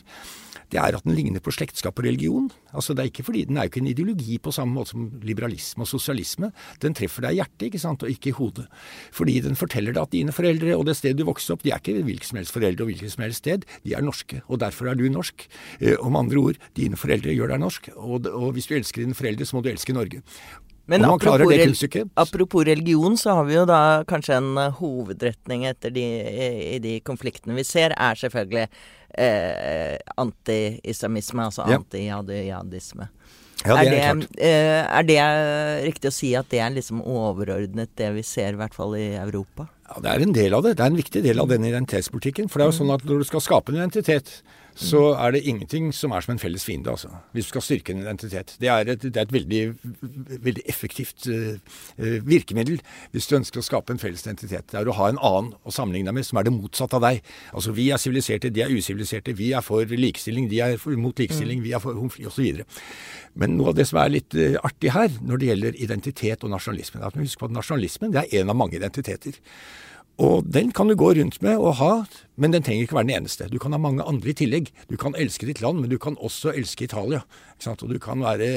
det 0.72 0.80
er 0.80 0.96
at 0.96 1.04
den 1.04 1.14
ligner 1.14 1.42
på 1.44 1.52
slektskap 1.52 1.98
og 1.98 2.06
religion. 2.06 2.50
Altså 2.72 2.94
det 2.94 3.02
er 3.02 3.10
ikke 3.10 3.26
fordi 3.26 3.44
Den 3.44 3.58
er 3.58 3.66
jo 3.66 3.72
ikke 3.72 3.80
en 3.82 3.90
ideologi 3.92 4.38
på 4.38 4.52
samme 4.52 4.72
måte 4.72 4.94
som 4.94 5.10
liberalisme 5.22 5.84
og 5.84 5.88
sosialisme. 5.88 6.50
Den 6.80 6.94
treffer 6.94 7.26
deg 7.26 7.36
i 7.36 7.40
hjertet, 7.42 7.66
ikke 7.68 7.82
sant, 7.82 8.02
og 8.02 8.08
ikke 8.08 8.30
i 8.30 8.32
hodet. 8.32 8.66
Fordi 9.12 9.40
den 9.40 9.54
forteller 9.54 9.92
deg 9.92 10.02
at 10.02 10.12
dine 10.12 10.32
foreldre 10.32 10.76
og 10.76 10.86
det 10.86 10.96
stedet 10.96 11.18
du 11.18 11.26
vokste 11.28 11.52
opp, 11.52 11.62
de 11.62 11.74
er 11.74 11.82
ikke 11.82 12.00
hvilke 12.06 12.24
som 12.24 12.40
helst 12.40 12.56
foreldre 12.56 12.86
og 12.86 12.88
hvilket 12.88 13.12
som 13.12 13.24
helst 13.26 13.44
sted. 13.44 13.68
De 13.84 13.92
er 13.92 14.00
norske, 14.00 14.40
og 14.48 14.60
derfor 14.60 14.88
er 14.88 14.96
du 14.96 15.04
norsk. 15.12 15.46
Eh, 15.80 15.96
om 16.00 16.16
andre 16.16 16.40
ord, 16.40 16.56
dine 16.74 16.96
foreldre 16.96 17.36
gjør 17.36 17.52
deg 17.52 17.60
norsk, 17.60 17.92
og, 17.96 18.26
og 18.32 18.52
hvis 18.56 18.70
du 18.70 18.76
elsker 18.78 19.04
dine 19.04 19.18
foreldre, 19.18 19.44
så 19.44 19.56
må 19.56 19.62
du 19.62 19.68
elske 19.68 19.92
Norge. 19.92 20.22
Men 20.90 21.04
klarer 21.22 21.46
det 21.46 22.08
apropos 22.14 22.64
religion, 22.66 23.16
så 23.16 23.36
har 23.38 23.44
vi 23.46 23.54
jo 23.54 23.66
da 23.68 24.02
kanskje 24.08 24.38
en 24.40 24.50
eh, 24.58 24.80
hovedretning 24.80 25.66
etter 25.70 25.94
de, 25.94 26.02
i, 26.02 26.48
i 26.74 26.80
de 26.82 26.96
konfliktene 27.06 27.54
vi 27.54 27.64
ser, 27.66 27.94
er 27.94 28.18
selvfølgelig 28.18 28.66
eh, 29.14 29.96
anti-islamisme, 30.18 31.46
altså 31.46 31.68
Ja. 31.70 31.78
anti-jihadisme. 31.78 33.08
Ja, 33.62 33.76
det 33.78 33.92
er, 33.94 34.08
er, 34.10 34.14
det, 34.18 34.40
eh, 34.42 34.82
er 34.90 35.06
det 35.06 35.20
riktig 35.86 36.10
å 36.10 36.14
si 36.16 36.32
at 36.34 36.48
det 36.50 36.58
er 36.64 36.74
liksom 36.74 37.02
overordnet 37.04 37.92
det 38.00 38.10
vi 38.16 38.24
ser, 38.26 38.56
i 38.56 38.58
hvert 38.58 38.74
fall 38.74 38.96
i 38.98 39.12
Europa? 39.20 39.68
Ja, 39.92 40.00
Det 40.00 40.10
er 40.10 40.22
en 40.24 40.32
del 40.32 40.54
av 40.54 40.62
det. 40.64 40.76
Det 40.78 40.84
er 40.84 40.90
en 40.92 40.96
viktig 40.96 41.22
del 41.22 41.40
av 41.42 41.48
denne 41.50 41.68
identitetspolitikken. 41.68 42.48
For 42.48 42.58
det 42.58 42.64
er 42.64 42.72
jo 42.72 42.80
sånn 42.80 42.94
at 42.94 43.04
når 43.04 43.22
du 43.22 43.28
skal 43.28 43.44
skape 43.44 43.72
en 43.72 43.80
identitet, 43.82 44.40
så 44.78 45.00
er 45.20 45.34
det 45.34 45.42
ingenting 45.44 45.90
som 45.92 46.14
er 46.16 46.24
som 46.24 46.32
en 46.32 46.40
felles 46.40 46.64
fiende, 46.64 46.88
altså. 46.90 47.10
Hvis 47.32 47.44
du 47.44 47.52
skal 47.52 47.64
styrke 47.64 47.92
en 47.92 48.00
identitet. 48.00 48.54
Det 48.60 48.70
er 48.72 48.88
et, 48.94 49.02
det 49.02 49.16
er 49.20 49.26
et 49.26 49.34
veldig, 49.34 49.60
veldig 50.46 50.64
effektivt 50.70 51.26
eh, 51.28 51.58
eh, 51.98 52.24
virkemiddel 52.24 52.80
hvis 53.12 53.28
du 53.28 53.36
ønsker 53.36 53.60
å 53.60 53.66
skape 53.66 53.92
en 53.92 54.00
felles 54.00 54.24
identitet. 54.24 54.70
Det 54.72 54.80
er 54.80 54.88
å 54.88 54.96
ha 54.96 55.10
en 55.12 55.20
annen 55.20 55.52
å 55.68 55.74
sammenligne 55.74 56.08
deg 56.08 56.16
med 56.16 56.28
som 56.28 56.40
er 56.40 56.48
det 56.48 56.54
motsatte 56.56 56.96
av 56.96 57.04
deg. 57.04 57.20
Altså 57.52 57.76
vi 57.76 57.90
er 57.92 58.00
siviliserte, 58.00 58.52
de 58.54 58.64
er 58.64 58.72
usiviliserte. 58.72 59.36
Vi 59.36 59.52
er 59.52 59.66
for 59.66 59.84
likestilling, 59.84 60.48
de 60.48 60.62
er 60.64 60.80
for, 60.80 60.96
mot 60.96 61.20
likestilling, 61.20 61.60
vi 61.64 61.76
er 61.76 61.84
for 61.84 61.98
homofili 61.98 62.30
osv. 62.32 62.64
Men 63.36 63.56
noe 63.58 63.72
av 63.72 63.78
det 63.78 63.88
som 63.90 64.00
er 64.00 64.16
litt 64.16 64.36
eh, 64.36 64.56
artig 64.64 64.96
her 64.96 65.12
når 65.20 65.40
det 65.40 65.52
gjelder 65.52 65.80
identitet 65.84 66.44
og 66.48 66.52
nasjonalisme, 66.54 67.00
er 67.00 67.10
at 67.12 67.18
vi 67.18 67.28
husker 67.28 67.44
på 67.44 67.52
at 67.52 67.58
nasjonalismen 67.60 68.16
det 68.16 68.24
er 68.24 68.40
en 68.40 68.52
av 68.52 68.60
mange 68.64 68.80
identiteter. 68.80 69.36
Og 70.20 70.44
den 70.44 70.72
kan 70.76 70.90
du 70.90 70.96
gå 70.98 71.14
rundt 71.16 71.40
med 71.42 71.56
og 71.56 71.78
ha, 71.80 71.92
men 72.36 72.52
den 72.52 72.64
trenger 72.64 72.84
ikke 72.84 72.96
være 72.96 73.06
den 73.08 73.22
eneste. 73.22 73.46
Du 73.48 73.58
kan 73.60 73.72
ha 73.72 73.78
mange 73.80 74.04
andre 74.04 74.32
i 74.32 74.36
tillegg. 74.36 74.68
Du 74.90 74.96
kan 75.00 75.16
elske 75.16 75.46
ditt 75.48 75.62
land, 75.64 75.80
men 75.80 75.90
du 75.90 75.96
kan 76.00 76.18
også 76.20 76.52
elske 76.52 76.84
Italia. 76.84 77.22
Ikke 77.54 77.64
sant? 77.64 77.84
Og 77.84 77.94
du 77.94 77.98
kan 78.02 78.20
være 78.20 78.50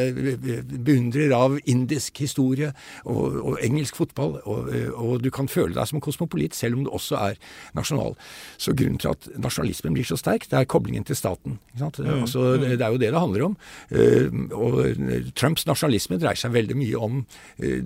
beundrer 0.84 1.32
av 1.36 1.56
indisk 1.64 2.20
historie 2.24 2.74
og, 3.06 3.40
og 3.40 3.64
engelsk 3.64 3.96
fotball. 3.96 4.36
Og, 4.44 4.68
og 5.00 5.24
du 5.24 5.32
kan 5.32 5.48
føle 5.52 5.76
deg 5.78 5.88
som 5.88 6.04
kosmopolit, 6.04 6.56
selv 6.56 6.80
om 6.80 6.84
du 6.86 6.92
også 6.92 7.20
er 7.22 7.40
nasjonal. 7.78 8.20
Så 8.60 8.76
grunnen 8.76 9.00
til 9.00 9.14
at 9.16 9.32
nasjonalismen 9.40 9.96
blir 9.96 10.08
så 10.12 10.20
sterk, 10.20 10.50
det 10.52 10.60
er 10.60 10.70
koblingen 10.70 11.08
til 11.08 11.20
staten. 11.20 11.60
Sant? 11.80 12.04
Altså, 12.04 12.56
det, 12.60 12.76
det 12.82 12.88
er 12.88 12.96
jo 12.96 13.02
det 13.02 13.14
det 13.16 13.24
handler 13.24 13.48
om. 13.50 13.58
Eh, 13.96 14.28
og 14.56 15.32
Trumps 15.40 15.68
nasjonalisme 15.72 16.20
dreier 16.20 16.40
seg 16.40 16.56
veldig 16.56 16.80
mye 16.84 17.04
om 17.10 17.24
eh, 17.64 17.84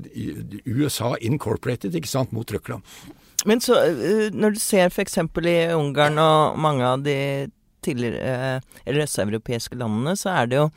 USA 0.66 1.14
incorporated, 1.22 1.94
ikke 1.98 2.18
sant, 2.18 2.34
mot 2.34 2.50
Røkland. 2.50 2.86
Men 3.46 3.62
så, 3.64 3.78
eh, 3.86 4.28
når 4.36 4.56
du 4.56 4.60
ser 4.60 4.90
f.eks. 4.90 5.18
i 5.18 5.58
Ungarn 5.76 6.20
og 6.22 6.60
mange 6.60 6.86
av 6.86 7.04
de 7.06 7.18
tidligere 7.86 8.20
eh, 8.20 8.80
eller 8.86 9.06
østeuropeiske 9.06 9.80
landene, 9.80 10.16
så 10.20 10.34
er 10.36 10.50
det 10.50 10.60
jo 10.60 10.70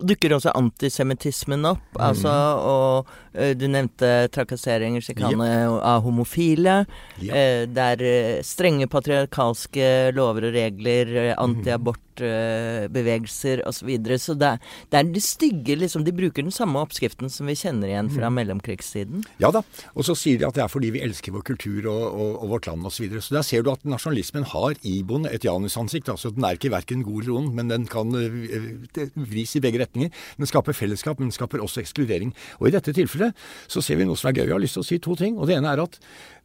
dukker 0.00 0.32
også 0.34 0.50
antisemittismen 0.58 1.64
opp. 1.70 1.84
Mm. 1.94 2.00
Altså, 2.08 2.32
og 2.58 3.06
eh, 3.38 3.52
du 3.58 3.66
nevnte 3.70 4.10
trakasseringer, 4.34 5.00
sjikane 5.04 5.46
av 5.78 6.02
homofile. 6.06 6.80
Yep. 7.20 7.30
Eh, 7.30 7.62
det 7.70 7.82
er 7.94 7.98
eh, 8.08 8.42
strenge 8.46 8.86
patriarkalske 8.90 9.86
lover 10.16 10.42
og 10.50 10.54
regler, 10.58 11.06
eh, 11.28 11.34
antiabortbevegelser 11.38 13.62
osv. 13.68 13.78
Så, 13.78 13.84
videre. 13.88 14.18
så 14.22 14.32
det 14.38 14.52
det 14.90 14.96
er 15.00 15.04
de 15.12 15.20
stygge 15.20 15.74
liksom, 15.76 16.04
De 16.06 16.12
bruker 16.14 16.42
den 16.46 16.52
samme 16.54 16.78
oppskriften 16.80 17.28
som 17.30 17.46
vi 17.50 17.54
kjenner 17.58 17.88
igjen 17.90 18.10
fra 18.10 18.28
Mm. 18.30 18.34
mellomkrigstiden. 18.38 19.24
Ja 19.38 19.50
da. 19.50 19.62
Og 19.94 20.04
så 20.06 20.14
sier 20.16 20.38
de 20.38 20.46
at 20.46 20.54
det 20.54 20.62
er 20.64 20.68
fordi 20.70 20.90
vi 20.94 21.00
elsker 21.04 21.32
vår 21.34 21.42
kultur 21.44 21.86
og, 21.90 22.04
og, 22.14 22.42
og 22.42 22.48
vårt 22.54 22.66
land 22.66 22.86
osv. 22.86 22.94
Så, 22.94 23.02
videre. 23.02 23.20
så 23.22 23.34
der 23.34 23.42
ser 23.42 23.62
du 23.62 23.70
at 23.72 23.84
nasjonalismen 23.84 24.44
har 24.44 24.74
iboende 24.82 25.30
et 25.34 25.44
janusansikt. 25.44 26.08
Altså 26.08 26.30
den 26.34 26.44
er 26.44 26.50
ikke 26.56 26.70
verken 26.72 27.02
god 27.04 27.22
eller 27.22 27.34
ond, 27.40 27.54
men 27.54 27.68
den 27.68 27.86
kan 27.86 28.10
vris 28.14 29.56
i 29.56 29.60
begge 29.60 29.78
retninger. 29.78 29.83
Den 29.92 30.48
skaper 30.48 30.72
fellesskap, 30.72 31.20
men 31.20 31.32
skaper 31.34 31.62
også 31.62 31.82
ekskludering. 31.82 32.32
Og 32.60 32.68
i 32.68 32.74
dette 32.74 32.94
tilfellet 32.96 33.36
så 33.68 33.82
ser 33.84 34.00
vi 34.00 34.08
noe 34.08 34.16
som 34.16 34.30
er 34.30 34.38
gøy. 34.38 34.46
Jeg 34.48 34.56
har 34.56 34.64
lyst 34.64 34.78
til 34.78 34.84
å 34.84 34.88
si 34.88 34.98
to 35.02 35.16
ting. 35.18 35.38
Og 35.38 35.50
det 35.50 35.58
ene 35.58 35.72
er 35.72 35.84
at 35.84 35.98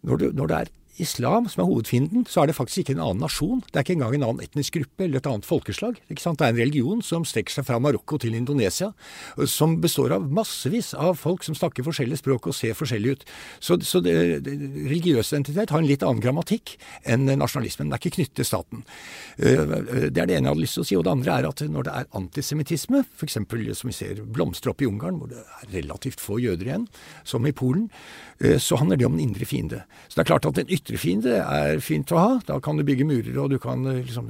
når, 0.03 0.17
du, 0.17 0.27
når 0.36 0.51
det 0.51 0.58
er 0.60 0.74
islam 1.03 1.48
som 1.50 1.63
er 1.63 1.70
hovedfienden, 1.70 2.25
så 2.29 2.44
er 2.44 2.50
det 2.50 2.56
faktisk 2.58 2.84
ikke 2.84 2.96
en 2.98 3.03
annen 3.03 3.24
nasjon. 3.24 3.62
Det 3.68 3.79
er 3.79 3.86
ikke 3.86 3.96
engang 3.98 4.15
en 4.18 4.25
annen 4.27 4.44
etnisk 4.46 4.77
gruppe 4.77 5.06
eller 5.06 5.22
et 5.22 5.29
annet 5.29 5.48
folkeslag. 5.48 6.00
Det 6.10 6.20
er 6.20 6.48
en 6.50 6.60
religion 6.60 7.03
som 7.06 7.25
strekker 7.27 7.56
seg 7.56 7.68
fra 7.68 7.79
Marokko 7.84 8.20
til 8.22 8.38
Indonesia, 8.38 8.91
som 9.50 9.77
består 9.84 10.15
av 10.18 10.27
massevis 10.32 10.94
av 10.98 11.18
folk 11.20 11.46
som 11.48 11.58
snakker 11.58 11.86
forskjellige 11.88 12.22
språk 12.22 12.50
og 12.51 12.58
ser 12.58 12.77
forskjellige 12.77 13.20
ut. 13.20 13.25
Så, 13.63 13.79
så 13.86 14.01
det, 14.03 14.15
religiøs 14.46 15.34
identitet 15.34 15.74
har 15.74 15.84
en 15.84 15.89
litt 15.89 16.06
annen 16.06 16.24
grammatikk 16.24 16.75
enn 17.03 17.27
nasjonalismen. 17.29 17.89
Den 17.89 17.98
er 17.98 18.03
ikke 18.03 18.18
knyttet 18.20 18.39
til 18.41 18.50
staten. 18.50 18.86
Det 19.38 19.53
er 19.56 20.15
det 20.15 20.38
ene 20.38 20.50
jeg 20.50 20.51
hadde 20.51 20.63
lyst 20.63 20.79
til 20.79 20.86
å 20.86 20.89
si. 20.89 21.00
Og 21.00 21.06
det 21.08 21.13
andre 21.13 21.38
er 21.39 21.50
at 21.50 21.65
når 21.68 21.88
det 21.88 21.96
er 22.01 22.10
antisemittisme, 22.20 23.03
f.eks. 23.15 23.39
som 23.79 23.91
vi 23.91 23.96
ser 23.96 24.24
blomstre 24.25 24.74
opp 24.74 24.84
i 24.84 24.89
Ungarn, 24.89 25.20
hvor 25.22 25.32
det 25.32 25.44
er 25.44 25.74
relativt 25.79 26.24
få 26.24 26.39
jøder 26.44 26.72
igjen, 26.72 26.89
som 27.27 27.46
i 27.48 27.56
Polen, 27.56 27.89
så 28.39 28.77
handler 28.79 29.00
det 29.00 29.08
om 29.08 29.18
den 29.18 29.27
indre 29.27 29.48
fiende. 29.48 29.84
Så 30.08 30.15
det 30.15 30.24
er 30.24 30.29
klart 30.32 30.48
at 30.48 30.60
en 30.62 30.72
ytre 30.72 30.88
fiende 30.98 31.36
er 31.43 31.81
fint 31.84 32.10
å 32.15 32.17
ha. 32.17 32.29
Da 32.48 32.58
kan 32.63 32.79
du 32.79 32.86
bygge 32.88 33.05
murer, 33.05 33.36
og 33.43 33.51
du 33.51 33.60
kan 33.62 33.86
eh, 33.86 34.01
liksom 34.05 34.29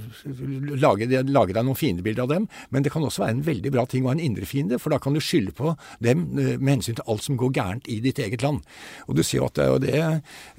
lage, 0.81 1.07
lage 1.29 1.55
deg 1.55 1.65
noen 1.65 1.79
fiendebilder 1.79 2.25
av 2.25 2.33
dem. 2.33 2.47
Men 2.73 2.83
det 2.83 2.91
kan 2.93 3.05
også 3.05 3.23
være 3.23 3.37
en 3.37 3.45
veldig 3.45 3.71
bra 3.75 3.85
ting 3.89 4.03
å 4.03 4.11
ha 4.11 4.17
en 4.17 4.23
indre 4.23 4.47
fiende, 4.49 4.79
for 4.81 4.93
da 4.93 4.99
kan 5.01 5.15
du 5.15 5.21
skylde 5.23 5.53
på 5.55 5.75
dem 6.03 6.25
eh, 6.35 6.55
med 6.57 6.79
hensyn 6.79 6.99
til 6.99 7.07
alt 7.07 7.25
som 7.25 7.39
går 7.39 7.53
gærent 7.55 7.87
i 7.91 7.99
ditt 8.03 8.19
eget 8.19 8.43
land. 8.45 8.65
Og 9.07 9.19
du 9.19 9.23
ser 9.23 9.39
jo 9.39 9.47
at 9.47 9.59
det 9.59 9.69
er 9.69 9.85
det 9.85 10.01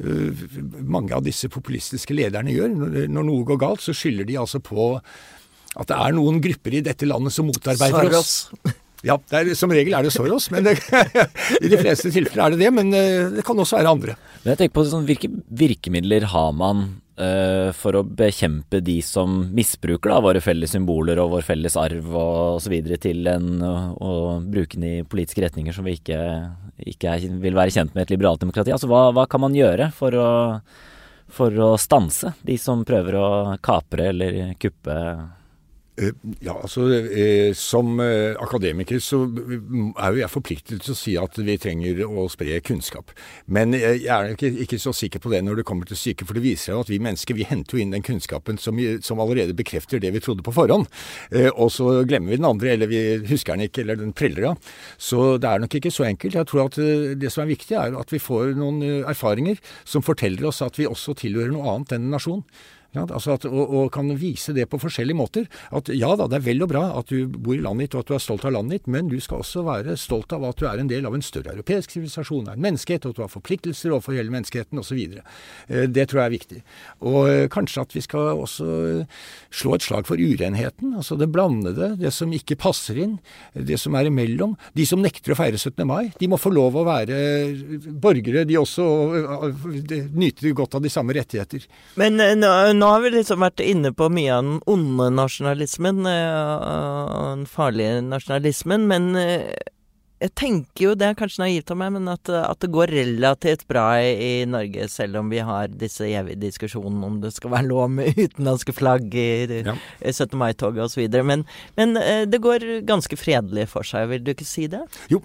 uh, 0.06 0.44
mange 0.80 1.12
av 1.16 1.24
disse 1.26 1.50
populistiske 1.52 2.14
lederne 2.16 2.54
gjør. 2.54 2.72
Når 3.10 3.26
noe 3.26 3.46
går 3.48 3.60
galt, 3.60 3.84
så 3.84 3.94
skylder 3.96 4.28
de 4.28 4.38
altså 4.40 4.62
på 4.64 4.92
at 5.00 5.90
det 5.90 5.98
er 5.98 6.14
noen 6.16 6.40
grupper 6.42 6.78
i 6.78 6.84
dette 6.84 7.06
landet 7.06 7.34
som 7.34 7.46
motarbeider 7.50 8.16
oss. 8.18 8.50
Ja, 9.06 9.16
er, 9.32 9.52
som 9.56 9.72
regel 9.72 9.94
er 9.96 10.04
det 10.04 10.12
Soros, 10.12 10.50
men 10.52 10.66
det, 10.66 10.76
i 11.64 11.70
de 11.72 11.78
fleste 11.80 12.10
tilfeller 12.12 12.46
er 12.46 12.54
det 12.54 12.64
det. 12.64 12.72
Men 12.76 12.92
eh, 12.96 13.30
det 13.38 13.44
kan 13.46 13.58
også 13.58 13.78
være 13.78 13.94
andre. 13.94 14.16
Men 14.42 14.52
jeg 14.52 14.62
tenker 14.62 14.76
på 14.76 14.88
sånn, 14.88 15.06
Hvilke 15.08 15.30
virkemidler 15.48 16.26
har 16.32 16.52
man 16.56 16.84
uh, 17.20 17.70
for 17.76 17.96
å 17.96 18.04
bekjempe 18.04 18.82
de 18.84 18.98
som 19.04 19.40
misbruker 19.56 20.12
da, 20.12 20.20
våre 20.24 20.44
felles 20.44 20.74
symboler 20.76 21.20
og 21.22 21.32
vår 21.36 21.48
felles 21.48 21.78
arv 21.80 22.12
og 22.12 22.60
osv. 22.60 22.76
til 23.00 23.32
en, 23.32 23.50
å 23.64 24.12
bruke 24.44 24.76
den 24.76 24.88
i 24.88 24.94
politiske 25.08 25.44
retninger 25.46 25.76
som 25.76 25.88
vi 25.88 25.96
ikke, 25.98 26.20
ikke 26.92 27.16
er, 27.16 27.26
vil 27.40 27.56
være 27.56 27.76
kjent 27.76 27.96
med 27.96 28.04
et 28.04 28.14
liberalt 28.14 28.44
demokrati? 28.44 28.74
Altså, 28.76 28.90
hva, 28.90 29.08
hva 29.16 29.26
kan 29.30 29.44
man 29.44 29.56
gjøre 29.56 29.90
for 29.96 30.16
å, 30.16 30.30
for 31.32 31.64
å 31.64 31.74
stanse 31.80 32.34
de 32.44 32.60
som 32.60 32.84
prøver 32.88 33.16
å 33.16 33.28
kapre 33.64 34.12
eller 34.12 34.42
kuppe 34.60 34.96
ja, 36.40 36.54
altså 36.54 36.86
eh, 36.92 37.52
Som 37.56 38.00
eh, 38.00 38.34
akademiker 38.40 39.00
så 39.02 39.22
er 39.26 40.14
jo 40.14 40.20
jeg 40.22 40.32
forpliktet 40.32 40.84
til 40.84 40.94
å 40.94 40.98
si 40.98 41.14
at 41.20 41.38
vi 41.40 41.56
trenger 41.60 42.02
å 42.06 42.26
spre 42.32 42.60
kunnskap. 42.64 43.12
Men 43.46 43.74
jeg 43.76 44.06
er 44.08 44.32
ikke, 44.34 44.50
ikke 44.64 44.80
så 44.80 44.94
sikker 44.96 45.22
på 45.22 45.32
det 45.32 45.42
når 45.44 45.60
det 45.60 45.66
kommer 45.68 45.88
til 45.88 45.98
syke, 46.00 46.26
for 46.26 46.36
det 46.36 46.44
viser 46.44 46.72
seg 46.72 46.82
at 46.84 46.92
vi 46.92 47.00
mennesker 47.02 47.36
vi 47.36 47.46
henter 47.48 47.76
jo 47.76 47.84
inn 47.84 47.94
den 47.94 48.04
kunnskapen 48.06 48.58
som, 48.60 48.78
som, 49.04 49.20
allerede 49.20 49.56
bekrefter 49.56 50.00
det 50.02 50.12
vi 50.14 50.22
trodde 50.24 50.44
på 50.46 50.54
forhånd. 50.54 50.86
Og 51.52 51.68
så 51.72 51.88
glemmer 52.08 52.32
vi 52.32 52.40
den 52.40 52.48
andre, 52.48 52.72
eller 52.74 52.90
vi 52.90 53.00
husker 53.28 53.56
den 53.56 53.68
ikke, 53.68 53.84
eller 53.84 54.00
den 54.00 54.14
preller 54.16 54.50
av. 54.52 54.72
Så 54.96 55.36
det 55.40 55.50
er 55.50 55.62
nok 55.62 55.76
ikke 55.76 55.92
så 55.92 56.06
enkelt. 56.08 56.38
Jeg 56.38 56.48
tror 56.48 56.66
at 56.66 56.78
det 57.20 57.32
som 57.32 57.44
er 57.44 57.52
viktig, 57.52 57.76
er 57.76 57.96
at 58.00 58.12
vi 58.12 58.22
får 58.22 58.54
noen 58.58 58.82
erfaringer 59.00 59.60
som 59.84 60.04
forteller 60.04 60.48
oss 60.48 60.62
at 60.64 60.80
vi 60.80 60.88
også 60.88 61.16
tilhører 61.20 61.52
noe 61.54 61.68
annet 61.74 61.96
enn 61.96 62.08
en 62.08 62.16
nasjon. 62.16 62.44
Ja, 62.90 63.04
altså 63.06 63.36
at, 63.36 63.44
og, 63.46 63.70
og, 63.70 63.90
kan 63.94 64.08
vise 64.18 64.50
det 64.56 64.64
på 64.70 64.78
forskjellige 64.82 65.18
måter. 65.18 65.46
At 65.74 65.88
ja 65.94 66.10
da, 66.18 66.26
det 66.30 66.40
er 66.40 66.46
vel 66.48 66.64
og 66.64 66.72
bra 66.72 66.82
at 66.98 67.10
du 67.12 67.30
bor 67.30 67.54
i 67.54 67.62
landet 67.62 67.86
ditt 67.86 67.94
og 67.94 68.02
at 68.02 68.10
du 68.10 68.16
er 68.16 68.22
stolt 68.22 68.46
av 68.48 68.54
landet 68.56 68.80
ditt, 68.80 68.88
men 68.90 69.10
du 69.10 69.16
skal 69.22 69.44
også 69.44 69.62
være 69.66 69.94
stolt 70.00 70.34
av 70.34 70.46
at 70.48 70.58
du 70.58 70.66
er 70.66 70.82
en 70.82 70.90
del 70.90 71.06
av 71.06 71.14
en 71.14 71.22
større 71.22 71.54
europeisk 71.54 71.94
sivilisasjon, 71.94 72.48
av 72.50 72.58
en 72.58 72.64
menneskehet, 72.64 73.06
og 73.06 73.14
at 73.14 73.20
du 73.20 73.22
har 73.22 73.30
forpliktelser 73.30 73.94
overfor 73.94 74.16
hele 74.18 74.34
menneskeheten 74.34 74.82
osv. 74.82 74.98
Eh, 74.98 75.86
det 75.86 76.08
tror 76.10 76.22
jeg 76.22 76.26
er 76.26 76.34
viktig. 76.34 76.62
Og 77.06 77.20
eh, 77.30 77.44
kanskje 77.52 77.84
at 77.86 77.94
vi 77.94 78.02
skal 78.02 78.42
også 78.42 78.66
eh, 78.88 79.20
slå 79.54 79.76
et 79.76 79.86
slag 79.86 80.10
for 80.10 80.18
urenheten. 80.18 80.96
Altså 80.98 81.18
det 81.20 81.30
blandede, 81.30 81.92
det 82.00 82.10
som 82.16 82.34
ikke 82.34 82.58
passer 82.58 82.98
inn, 83.04 83.16
det 83.54 83.78
som 83.78 83.94
er 83.98 84.10
imellom. 84.10 84.56
De 84.74 84.88
som 84.88 85.02
nekter 85.02 85.36
å 85.36 85.38
feire 85.38 85.60
17. 85.60 85.86
mai, 85.86 86.10
de 86.18 86.30
må 86.30 86.40
få 86.42 86.50
lov 86.54 86.80
å 86.80 86.86
være 86.90 87.20
borgere, 88.02 88.42
de 88.48 88.58
også, 88.58 88.82
og 88.82 89.64
nyte 90.18 90.50
godt 90.56 90.74
av 90.78 90.82
de 90.82 90.90
samme 90.90 91.14
rettigheter. 91.14 91.70
Men 92.00 92.18
nå 92.18 92.79
nå 92.80 92.88
har 92.88 93.02
vi 93.04 93.12
liksom 93.12 93.42
vært 93.44 93.60
inne 93.64 93.92
på 93.96 94.08
mye 94.12 94.32
av 94.34 94.46
den 94.46 94.60
onde 94.70 95.10
nasjonalismen, 95.12 96.06
og 96.06 97.26
den 97.34 97.44
farlige 97.50 98.00
nasjonalismen, 98.06 98.86
men 98.90 99.10
eh, 99.20 99.52
jeg 100.20 100.32
tenker 100.36 100.84
jo, 100.84 100.90
det 100.98 101.06
er 101.06 101.16
kanskje 101.16 101.40
naivt 101.46 101.70
av 101.72 101.78
meg, 101.80 101.94
men 101.94 102.08
at, 102.12 102.28
at, 102.28 102.58
det 102.60 102.68
går 102.74 102.92
relativt 102.92 103.62
bra 103.70 103.86
i, 104.04 104.10
i, 104.20 104.32
Norge, 104.48 104.88
selv 104.92 105.22
om 105.22 105.30
vi 105.32 105.40
har 105.44 105.70
disse 105.72 106.04
evige 106.04 106.42
diskusjonene 106.42 107.06
om 107.08 107.16
det 107.22 107.32
skal 107.32 107.54
være 107.54 107.68
lov 107.70 107.86
med 107.94 108.18
utenlandske 108.26 108.74
flagg 108.76 109.16
i 109.16 109.62
ja. 109.64 109.76
17. 110.04 110.36
mai-toget 110.40 110.84
osv. 110.84 111.06
Men, 111.24 111.46
men 111.78 111.96
eh, 111.96 112.26
det 112.28 112.42
går 112.44 112.66
ganske 112.88 113.16
fredelig 113.16 113.70
for 113.72 113.86
seg, 113.86 114.10
vil 114.12 114.26
du 114.26 114.34
ikke 114.34 114.48
si 114.48 114.66
det? 114.68 114.82
Jo, 115.12 115.22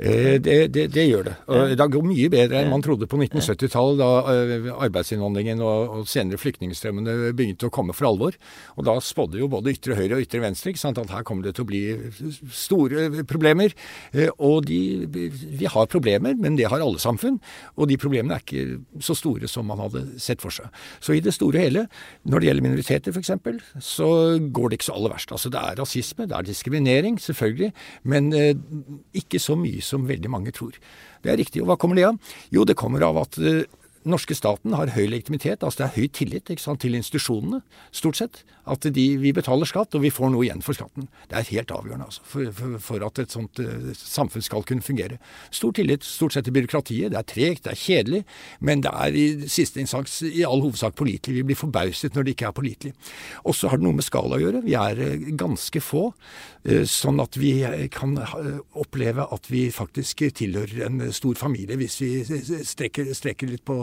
eh, 0.00 0.38
det, 0.40 0.56
det, 0.72 0.86
det 0.96 1.04
gjør 1.04 1.28
det. 1.28 1.36
Og 1.52 1.76
det 1.76 1.88
går 1.98 2.08
mye 2.08 2.32
bedre 2.32 2.62
enn 2.62 2.72
man 2.72 2.86
trodde 2.86 3.10
på 3.10 3.20
1970-tallet, 3.20 4.00
da 4.00 4.10
eh, 4.32 4.72
arbeidsinnvandringen 4.88 5.60
og, 5.60 5.94
og 5.98 6.08
senere 6.08 6.40
flyktningstrømmene 6.40 7.34
begynte 7.36 7.68
å 7.68 7.74
komme 7.74 7.96
for 7.96 8.08
alvor. 8.14 8.40
Og 8.80 8.88
da 8.88 8.96
spådde 9.04 9.42
jo 9.42 9.52
både 9.52 9.76
ytre 9.76 10.00
høyre 10.00 10.16
og 10.16 10.24
ytre 10.24 10.40
venstre 10.46 10.72
sant, 10.80 10.96
at 11.00 11.12
her 11.12 11.28
kommer 11.28 11.44
det 11.44 11.58
til 11.58 11.66
å 11.66 11.68
bli 11.68 11.84
store 12.54 13.10
problemer 13.28 13.76
og 14.38 14.68
de, 14.68 15.06
vi 15.10 15.66
har 15.70 15.90
problemer, 15.90 16.36
men 16.38 16.56
det 16.58 16.68
har 16.70 16.82
alle 16.82 17.00
samfunn. 17.02 17.40
Og 17.76 17.90
de 17.90 17.98
problemene 18.00 18.38
er 18.38 18.44
ikke 18.44 19.02
så 19.04 19.16
store 19.18 19.50
som 19.50 19.66
man 19.68 19.82
hadde 19.82 20.04
sett 20.22 20.42
for 20.44 20.54
seg. 20.54 20.70
Så 21.02 21.16
i 21.16 21.22
det 21.24 21.34
store 21.34 21.58
og 21.58 21.64
hele, 21.64 21.84
når 22.28 22.40
det 22.40 22.50
gjelder 22.50 22.66
minoriteter 22.68 23.14
f.eks., 23.14 23.32
så 23.82 24.10
går 24.38 24.70
det 24.70 24.78
ikke 24.78 24.88
så 24.90 24.96
aller 24.98 25.14
verst. 25.14 25.34
Altså 25.34 25.52
det 25.52 25.62
er 25.62 25.80
rasisme, 25.80 26.28
det 26.28 26.36
er 26.38 26.48
diskriminering, 26.48 27.18
selvfølgelig, 27.22 27.72
men 28.08 28.32
eh, 28.36 28.54
ikke 29.18 29.42
så 29.42 29.58
mye 29.58 29.82
som 29.84 30.06
veldig 30.08 30.30
mange 30.30 30.54
tror. 30.54 30.78
Det 31.24 31.32
er 31.32 31.40
riktig. 31.40 31.62
Og 31.62 31.72
hva 31.72 31.78
kommer 31.80 31.98
det 31.98 32.06
av? 32.08 32.18
Jo, 32.54 32.64
det 32.68 32.78
kommer 32.78 33.02
av 33.08 33.18
at 33.24 33.40
eh, 33.42 33.64
norske 34.10 34.36
staten 34.36 34.74
har 34.76 34.94
høy 34.94 35.06
legitimitet, 35.10 35.62
altså 35.62 35.84
det 35.84 35.88
er 35.88 35.96
høy 35.96 36.08
tillit 36.14 36.52
sant, 36.60 36.80
til 36.82 36.96
institusjonene, 36.98 37.62
stort 37.94 38.20
sett. 38.20 38.42
At 38.68 38.84
de, 38.84 39.04
vi 39.16 39.32
betaler 39.32 39.68
skatt, 39.68 39.94
og 39.96 40.02
vi 40.04 40.10
får 40.12 40.32
noe 40.34 40.44
igjen 40.44 40.60
for 40.64 40.76
skatten. 40.76 41.06
Det 41.30 41.38
er 41.38 41.46
helt 41.54 41.70
avgjørende 41.72 42.08
altså, 42.10 42.24
for, 42.28 42.50
for, 42.52 42.74
for, 42.84 43.04
at 43.06 43.20
et 43.22 43.32
sånt 43.32 43.60
uh, 43.64 43.88
samfunn 43.96 44.44
skal 44.44 44.66
kunne 44.68 44.84
fungere. 44.84 45.16
Stor 45.54 45.72
tillit 45.78 46.04
stort 46.04 46.36
sett 46.36 46.44
til 46.48 46.56
byråkratiet. 46.56 47.14
Det 47.14 47.20
er 47.20 47.28
tregt, 47.32 47.64
det 47.64 47.72
er 47.72 47.80
kjedelig, 47.80 48.22
men 48.60 48.84
det 48.84 48.92
er 48.92 49.16
i 49.16 49.24
siste 49.48 49.80
instans 49.80 50.18
i 50.26 50.44
all 50.44 50.60
hovedsak 50.66 50.98
pålitelig. 51.00 51.38
Vi 51.38 51.46
blir 51.48 51.58
forbauset 51.58 52.16
når 52.16 52.28
det 52.28 52.36
ikke 52.36 52.50
er 52.50 52.58
pålitelig. 52.58 52.92
Og 53.48 53.56
så 53.56 53.72
har 53.72 53.80
det 53.80 53.88
noe 53.88 53.96
med 53.96 54.06
skala 54.06 54.36
å 54.36 54.42
gjøre. 54.42 54.62
Vi 54.66 54.76
er 54.76 55.00
uh, 55.00 55.28
ganske 55.40 55.84
få, 55.84 56.04
uh, 56.12 56.84
sånn 56.98 57.24
at 57.24 57.40
vi 57.40 57.54
kan 57.92 58.18
oppleve 58.78 59.24
at 59.32 59.48
vi 59.48 59.68
faktisk 59.72 60.26
tilhører 60.36 60.84
en 60.86 61.00
stor 61.14 61.38
familie 61.40 61.78
hvis 61.78 61.96
vi 62.02 62.10
strekker, 62.66 63.10
strekker 63.16 63.48
litt 63.50 63.64
på 63.68 63.78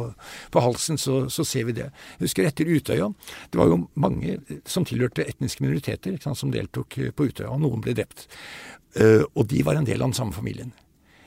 på 0.51 0.63
halsen, 0.63 0.99
så, 1.01 1.25
så, 1.33 1.45
ser 1.47 1.67
vi 1.69 1.77
det. 1.77 1.89
Jeg 2.17 2.27
husker 2.27 2.47
etter 2.49 2.69
Utøya. 2.69 3.11
Det 3.51 3.59
var 3.61 3.71
jo 3.71 3.83
mange 3.99 4.39
som 4.69 4.87
tilhørte 4.87 5.25
etniske 5.27 5.65
minoriteter 5.65 6.17
sant, 6.23 6.39
som 6.39 6.53
deltok 6.53 6.97
på 7.15 7.29
Utøya, 7.29 7.51
og 7.53 7.61
noen 7.63 7.83
ble 7.83 7.95
drept. 7.97 8.27
Uh, 8.95 9.23
og 9.35 9.47
de 9.51 9.61
var 9.67 9.75
en 9.75 9.87
del 9.87 9.99
av 10.01 10.11
den 10.11 10.17
samme 10.17 10.35
familien. 10.35 10.71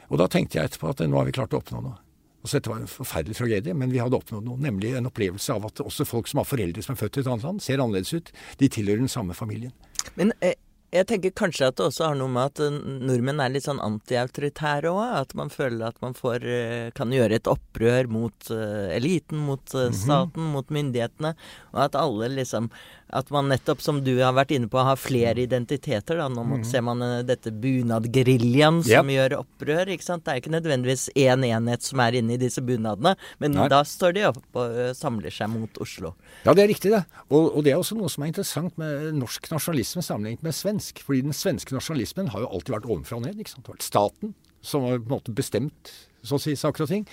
Og 0.08 0.20
da 0.20 0.28
tenkte 0.32 0.58
jeg 0.58 0.70
etterpå 0.70 0.92
at 0.92 1.02
nå 1.04 1.18
har 1.20 1.26
vi 1.28 1.34
klart 1.36 1.52
å 1.52 1.60
oppnå 1.60 1.82
noe. 1.84 1.98
Altså, 2.38 2.56
dette 2.56 2.70
var 2.70 2.80
en 2.80 2.90
forferdelig 2.90 3.36
tragedie, 3.36 3.74
men 3.76 3.90
vi 3.92 3.98
hadde 4.00 4.16
oppnådd 4.16 4.46
noe, 4.46 4.60
nemlig 4.62 4.94
en 4.96 5.10
opplevelse 5.10 5.52
av 5.52 5.66
at 5.68 5.82
også 5.82 6.06
folk 6.08 6.30
som 6.30 6.40
har 6.40 6.46
foreldre 6.48 6.84
som 6.84 6.94
er 6.94 7.00
født 7.00 7.18
i 7.18 7.22
et 7.24 7.30
annet 7.30 7.44
land, 7.44 7.60
ser 7.64 7.82
annerledes 7.82 8.14
ut. 8.14 8.30
De 8.60 8.70
tilhører 8.72 9.02
den 9.02 9.12
samme 9.12 9.36
familien. 9.36 9.74
Men 10.16 10.32
eh, 10.40 10.54
jeg 10.88 11.04
tenker 11.04 11.34
kanskje 11.36 11.66
at 11.68 11.76
det 11.76 11.84
også 11.84 12.06
har 12.06 12.14
noe 12.16 12.32
med 12.32 12.48
at 12.48 12.60
eh, 12.64 12.76
nordmenn 13.04 13.42
er 13.44 13.52
litt 13.52 13.66
sånn 13.66 13.80
antiautoritære 13.84 14.88
òg. 14.88 15.16
At 15.20 15.34
man 15.36 15.52
føler 15.52 15.90
at 15.90 15.98
man 16.04 16.16
får, 16.16 16.46
eh, 16.48 16.88
kan 16.96 17.12
gjøre 17.12 17.36
et 17.36 17.50
opprør 17.50 18.08
mot 18.08 18.52
uh, 18.54 18.88
eliten, 18.94 19.42
mot 19.44 19.60
uh, 19.76 19.90
staten, 19.92 20.32
mm 20.32 20.46
-hmm. 20.46 20.54
mot 20.56 20.72
myndighetene. 20.72 21.34
Og 21.74 21.82
at 21.84 21.98
alle 21.98 22.30
liksom 22.32 22.70
at 23.08 23.30
man 23.32 23.48
nettopp, 23.48 23.80
som 23.82 24.00
du 24.04 24.12
har 24.20 24.34
vært 24.36 24.52
inne 24.56 24.68
på, 24.70 24.80
har 24.84 24.98
flere 25.00 25.36
mm. 25.38 25.42
identiteter. 25.46 26.18
da. 26.20 26.28
Nå 26.32 26.44
mm. 26.44 26.64
ser 26.68 26.84
man 26.84 27.02
uh, 27.04 27.20
dette 27.26 27.52
bunadgeriljaen 27.52 28.82
som 28.84 29.08
yep. 29.08 29.14
gjør 29.16 29.36
opprør. 29.40 29.92
ikke 29.94 30.04
sant? 30.04 30.26
Det 30.26 30.34
er 30.34 30.42
ikke 30.42 30.52
nødvendigvis 30.52 31.08
én 31.14 31.38
en 31.38 31.46
enhet 31.48 31.86
som 31.86 32.02
er 32.04 32.18
inne 32.20 32.36
i 32.36 32.40
disse 32.40 32.62
bunadene, 32.64 33.14
men 33.42 33.56
Nei. 33.56 33.68
da 33.72 33.80
står 33.86 34.16
de 34.16 34.26
opp 34.30 34.42
og 34.58 34.76
uh, 34.76 34.90
samler 34.96 35.34
seg 35.34 35.52
mot 35.52 35.80
Oslo. 35.82 36.14
Ja, 36.44 36.52
det 36.52 36.66
er 36.66 36.72
riktig, 36.72 36.92
det. 36.94 37.04
Og, 37.28 37.52
og, 37.52 37.62
det 37.66 37.74
er 37.74 37.80
også 37.80 37.96
noe 37.98 38.10
som 38.12 38.24
er 38.24 38.32
interessant 38.32 38.76
med 38.80 39.14
norsk 39.16 39.48
nasjonalisme 39.52 40.04
sammenlignet 40.04 40.44
med 40.44 40.56
svensk. 40.56 41.02
Fordi 41.06 41.24
den 41.28 41.36
svenske 41.36 41.76
nasjonalismen 41.76 42.32
har 42.34 42.44
jo 42.44 42.52
alltid 42.52 42.76
vært 42.76 42.90
ovenfra 42.90 43.20
og 43.20 43.26
ned. 43.28 43.40
ikke 43.40 43.54
sant? 43.54 43.64
Det 43.64 43.72
har 43.72 43.78
vært 43.78 43.88
staten 43.88 44.36
som 44.64 44.84
har 44.84 44.98
på 44.98 45.06
en 45.06 45.16
måte 45.16 45.34
bestemt 45.34 45.92
så 46.26 46.36
å 46.38 46.42
si 46.42 46.56
saker 46.58 46.84
og 46.84 46.90
ting. 46.90 47.04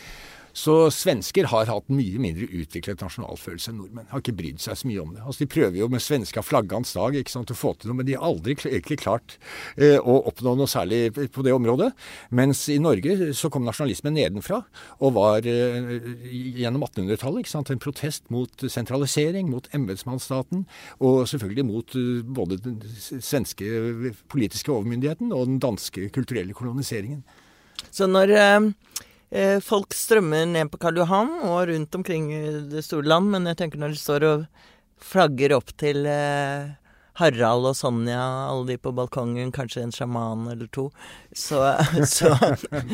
Så 0.55 0.73
svensker 0.95 1.49
har 1.51 1.67
hatt 1.67 1.89
mye 1.91 2.19
mindre 2.21 2.47
utviklet 2.47 3.01
nasjonalfølelse 3.03 3.73
enn 3.73 3.79
nordmenn. 3.81 4.07
Har 4.11 4.21
ikke 4.23 4.37
brydd 4.39 4.61
seg 4.63 4.77
så 4.79 4.87
mye 4.87 5.01
om 5.03 5.11
det. 5.11 5.23
Altså 5.25 5.43
De 5.43 5.49
prøver 5.51 5.79
jo 5.81 5.89
med 5.91 6.03
svenska 6.03 6.43
flaggans 6.45 6.93
dag 6.95 7.17
ikke 7.19 7.33
sant, 7.33 7.51
å 7.51 7.57
få 7.59 7.73
til 7.75 7.91
noe, 7.91 7.99
men 7.99 8.07
de 8.07 8.15
har 8.15 8.23
aldri 8.23 8.55
egentlig 8.55 9.01
klart 9.03 9.35
eh, 9.75 9.97
å 9.99 10.15
oppnå 10.31 10.55
noe 10.55 10.71
særlig 10.71 11.11
på 11.11 11.43
det 11.43 11.51
området. 11.55 11.91
Mens 12.39 12.63
i 12.71 12.79
Norge 12.79 13.33
så 13.35 13.51
kom 13.51 13.67
nasjonalismen 13.67 14.15
nedenfra 14.15 14.61
og 15.03 15.15
var 15.17 15.49
eh, 15.49 15.91
gjennom 16.55 16.87
1800-tallet 16.87 17.43
ikke 17.43 17.55
sant, 17.57 17.73
en 17.73 17.83
protest 17.83 18.31
mot 18.31 18.67
sentralisering, 18.71 19.51
mot 19.51 19.67
embetsmannsstaten, 19.75 20.63
og 21.03 21.25
selvfølgelig 21.31 21.67
mot 21.67 21.99
eh, 21.99 22.23
både 22.39 22.61
den 22.63 22.79
svenske 23.03 24.15
politiske 24.31 24.71
overmyndigheten 24.71 25.35
og 25.35 25.49
den 25.51 25.59
danske 25.63 26.07
kulturelle 26.15 26.55
koloniseringen. 26.55 27.25
Så 27.91 28.07
når 28.07 28.31
eh, 28.39 28.71
folk 29.65 29.95
strømmer 29.97 30.45
ned 30.47 30.69
på 30.71 30.77
Karl 30.79 31.01
Johan 31.01 31.31
og 31.43 31.67
rundt 31.67 31.95
omkring 31.97 32.29
i 32.33 32.43
det 32.71 32.83
store 32.85 33.07
land, 33.09 33.31
men 33.33 33.49
jeg 33.49 33.57
tenker 33.59 33.81
når 33.81 33.95
de 33.95 33.99
står 33.99 34.25
og 34.29 34.45
flagger 35.01 35.55
opp 35.57 35.71
til 35.79 36.05
eh, 36.09 36.73
Harald 37.19 37.69
og 37.69 37.75
Sonja, 37.77 38.21
alle 38.49 38.73
de 38.73 38.77
på 38.81 38.93
balkongen, 38.95 39.53
kanskje 39.55 39.85
en 39.85 39.93
sjaman 39.95 40.47
eller 40.51 40.69
to, 40.75 40.89
så, 41.31 41.61
så, 42.15 42.33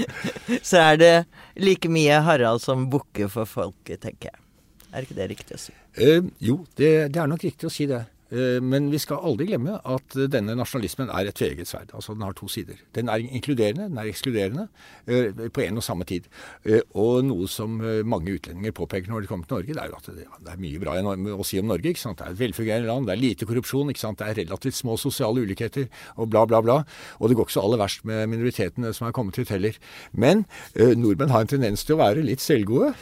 så 0.70 0.84
er 0.84 1.02
det 1.02 1.14
like 1.62 1.90
mye 1.92 2.22
Harald 2.26 2.64
som 2.64 2.90
bukker 2.92 3.32
for 3.34 3.50
folket, 3.50 4.04
tenker 4.06 4.32
jeg. 4.32 4.48
Er 4.92 5.06
ikke 5.06 5.18
det 5.18 5.30
riktig 5.32 5.56
å 5.56 5.62
si? 5.62 5.76
Eh, 5.96 6.26
jo, 6.44 6.62
det, 6.80 6.92
det 7.16 7.22
er 7.22 7.30
nok 7.32 7.46
riktig 7.48 7.70
å 7.70 7.74
si 7.74 7.88
det. 7.90 8.04
Eh, 8.32 8.60
men 8.64 8.88
vi 8.92 9.00
skal 9.02 9.20
aldri 9.28 9.50
glemme 9.50 9.78
at 9.78 10.16
denne 10.32 10.56
nasjonalismen 10.56 11.12
er 11.12 11.28
et 11.28 11.38
tveegget 11.38 11.70
sverd. 11.70 11.92
Altså 11.98 12.16
den 12.16 12.24
har 12.26 12.36
to 12.38 12.48
sider. 12.52 12.80
Den 12.96 13.12
er 13.12 13.24
inkluderende, 13.24 13.90
den 13.92 14.00
er 14.00 14.12
ekskluderende 14.12 14.68
eh, 15.08 15.50
på 15.52 15.66
en 15.66 15.82
og 15.82 15.86
samme 15.86 16.08
tid. 16.08 16.30
Eh, 16.64 16.80
og 16.96 17.26
noe 17.28 17.50
som 17.52 17.80
mange 18.08 18.38
utlendinger 18.38 18.76
påpeker 18.76 19.12
når 19.12 19.26
de 19.26 19.32
kommer 19.32 19.48
til 19.48 19.58
Norge, 19.58 19.76
det 19.76 19.84
er 19.84 19.92
jo 19.92 20.00
at 20.00 20.10
det 20.46 20.54
er 20.54 20.62
mye 20.62 20.82
bra 20.82 20.96
å 21.36 21.48
si 21.48 21.60
om 21.60 21.68
Norge. 21.72 21.92
ikke 21.92 22.04
sant? 22.04 22.20
Det 22.20 22.28
er 22.28 22.36
et 22.36 22.42
velfungerende 22.42 22.88
land, 22.88 23.08
det 23.10 23.16
er 23.16 23.22
lite 23.22 23.48
korrupsjon, 23.50 23.92
ikke 23.92 24.04
sant? 24.04 24.20
det 24.22 24.30
er 24.30 24.40
relativt 24.44 24.78
små 24.78 24.98
sosiale 25.00 25.44
ulikheter 25.44 25.88
og 26.16 26.30
bla, 26.32 26.46
bla, 26.48 26.62
bla. 26.64 26.78
Og 27.20 27.30
det 27.30 27.38
går 27.38 27.50
ikke 27.50 27.58
så 27.58 27.66
aller 27.66 27.82
verst 27.82 28.06
med 28.08 28.30
minoritetene 28.32 28.94
som 28.96 29.08
er 29.08 29.16
kommet 29.16 29.40
hit 29.40 29.52
heller. 29.54 29.78
Men 30.12 30.46
nordmenn 30.76 31.34
har 31.34 31.44
en 31.44 31.52
tendens 31.52 31.84
til 31.88 31.98
å 31.98 32.02
være 32.04 32.24
litt 32.26 32.44
selvgode. 32.44 32.94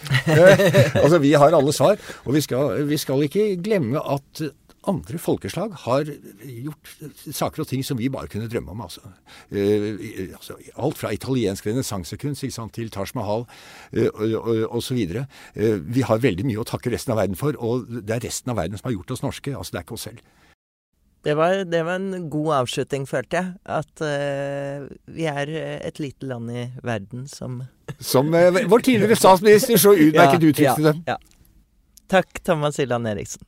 altså 1.04 1.20
vi 1.22 1.36
har 1.38 1.54
alle 1.56 1.76
svar. 1.76 2.00
Og 2.26 2.34
vi 2.38 2.44
skal, 2.46 2.86
vi 2.90 2.98
skal 3.02 3.28
ikke 3.28 3.52
glemme 3.64 4.02
at 4.02 4.44
andre 4.90 5.20
folkeslag 5.22 5.76
har 5.86 6.10
gjort 6.10 6.92
saker 7.26 7.64
og 7.64 7.70
ting 7.70 7.84
som 7.86 8.00
vi 8.00 8.10
bare 8.12 8.30
kunne 8.32 8.50
drømme 8.50 8.74
om. 8.74 8.82
Altså. 8.86 9.04
Eh, 9.52 10.34
altså 10.36 10.58
alt 10.76 11.00
fra 11.00 11.14
italiensk 11.16 11.68
renessansekunst 11.68 12.46
til 12.76 12.92
Taj 12.94 13.14
Mahal 13.16 13.46
eh, 13.94 14.68
osv. 14.68 15.00
Eh, 15.00 15.80
vi 15.80 16.06
har 16.06 16.26
veldig 16.26 16.48
mye 16.48 16.62
å 16.62 16.68
takke 16.68 16.92
resten 16.94 17.16
av 17.16 17.22
verden 17.22 17.40
for, 17.40 17.58
og 17.58 17.88
det 17.90 18.18
er 18.18 18.28
resten 18.28 18.54
av 18.54 18.60
verden 18.60 18.80
som 18.80 18.90
har 18.90 18.98
gjort 18.98 19.16
oss 19.16 19.26
norske. 19.26 19.56
altså 19.56 19.76
Det 19.76 19.82
er 19.82 19.88
ikke 19.88 19.98
oss 20.00 20.08
selv. 20.10 20.22
Det 21.24 21.34
var, 21.36 21.66
det 21.68 21.82
var 21.84 21.98
en 22.00 22.30
god 22.32 22.54
avslutning, 22.62 23.04
følte 23.08 23.42
jeg. 23.42 23.50
At 23.68 24.04
uh, 24.06 24.86
vi 25.12 25.26
er 25.28 25.52
et 25.84 26.00
lite 26.00 26.30
land 26.30 26.48
i 26.48 26.70
verden 26.80 27.28
som 27.28 27.60
Som 28.14 28.32
uh, 28.32 28.56
vår 28.72 28.86
tidligere 28.88 29.20
statsminister 29.20 29.76
så 29.76 29.92
utmerket 30.08 30.40
ja, 30.40 30.54
uttrykte 30.54 30.80
ja, 30.80 30.94
det. 30.94 30.96
Ja. 31.12 31.18
Takk, 32.10 32.40
Thomas 32.48 32.80
Hylland 32.80 33.12
Eriksen. 33.12 33.44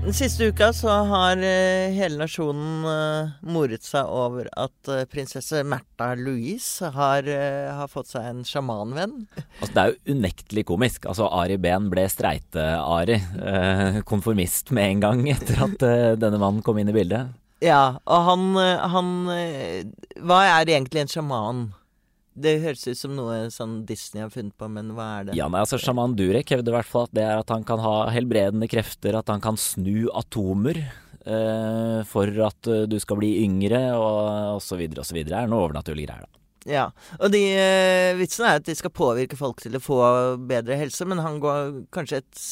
Den 0.00 0.14
siste 0.16 0.46
uka 0.48 0.70
så 0.72 0.88
har 1.10 1.36
uh, 1.36 1.92
hele 1.92 2.16
nasjonen 2.16 2.86
uh, 2.88 3.32
moret 3.44 3.84
seg 3.84 4.08
over 4.08 4.48
at 4.56 4.88
uh, 4.88 5.02
prinsesse 5.04 5.60
Märtha 5.60 6.14
Louise 6.16 6.88
har, 6.94 7.28
har, 7.28 7.90
fått 7.92 8.14
seg 8.14 8.24
en 8.30 8.40
sjamanvenn. 8.48 9.26
Altså, 9.60 9.74
det 9.74 9.82
er 9.82 9.92
jo 9.92 10.16
unektelig 10.16 10.64
komisk. 10.72 11.04
Altså, 11.04 11.28
Ari 11.28 11.58
Behn 11.60 11.90
ble 11.92 12.06
streite-Ari. 12.08 13.18
konformist 14.08 14.72
med 14.72 14.96
en 14.96 15.04
gang 15.04 15.22
etter 15.34 15.60
at 15.68 15.84
denne 16.22 16.40
mannen 16.40 16.64
kom 16.64 16.80
inn 16.80 16.88
i 16.88 16.96
bildet. 16.96 17.36
Ja, 17.60 18.00
og 18.08 18.24
han, 18.24 18.56
han 18.56 19.10
Hva 20.24 20.40
er 20.48 20.72
egentlig 20.72 21.04
en 21.04 21.12
sjaman? 21.12 21.66
Det 22.40 22.56
høres 22.64 22.86
ut 22.88 22.98
som 22.98 23.14
noe 23.16 23.42
sånn 23.52 23.80
Disney 23.88 24.24
har 24.24 24.32
funnet 24.32 24.56
på, 24.58 24.68
men 24.72 24.94
hva 24.96 25.06
er 25.18 25.28
det? 25.28 25.36
Ja, 25.38 25.50
nei, 25.52 25.62
altså 25.64 25.80
Sjaman 25.80 26.16
Durek 26.18 26.52
hevder 26.54 26.74
i 26.74 26.78
hvert 26.78 26.90
fall 26.90 27.06
at 27.08 27.14
det 27.16 27.26
er 27.26 27.42
at 27.42 27.52
han 27.52 27.66
kan 27.68 27.82
ha 27.84 27.94
helbredende 28.14 28.68
krefter, 28.70 29.18
at 29.18 29.30
han 29.32 29.42
kan 29.44 29.58
snu 29.60 30.08
atomer 30.16 30.80
eh, 30.80 32.00
for 32.08 32.42
at 32.46 32.70
uh, 32.70 32.84
du 32.90 32.98
skal 33.02 33.20
bli 33.20 33.34
yngre, 33.44 33.82
og 33.96 34.60
osv. 34.60 34.84
osv. 35.02 35.22
Det 35.26 35.36
er 35.36 35.50
noe 35.50 35.66
overnaturlig 35.68 36.08
greier, 36.08 36.26
da. 36.26 36.36
Ja, 36.68 36.90
og 37.16 37.30
de 37.32 37.40
eh, 37.56 38.14
vitsene 38.18 38.50
er 38.50 38.58
at 38.60 38.66
de 38.66 38.74
skal 38.76 38.92
påvirke 38.92 39.38
folk 39.38 39.62
til 39.62 39.78
å 39.78 39.82
få 39.82 40.00
bedre 40.48 40.76
helse, 40.76 41.06
men 41.08 41.22
han 41.24 41.38
går 41.40 41.86
kanskje 41.94 42.20
et 42.20 42.42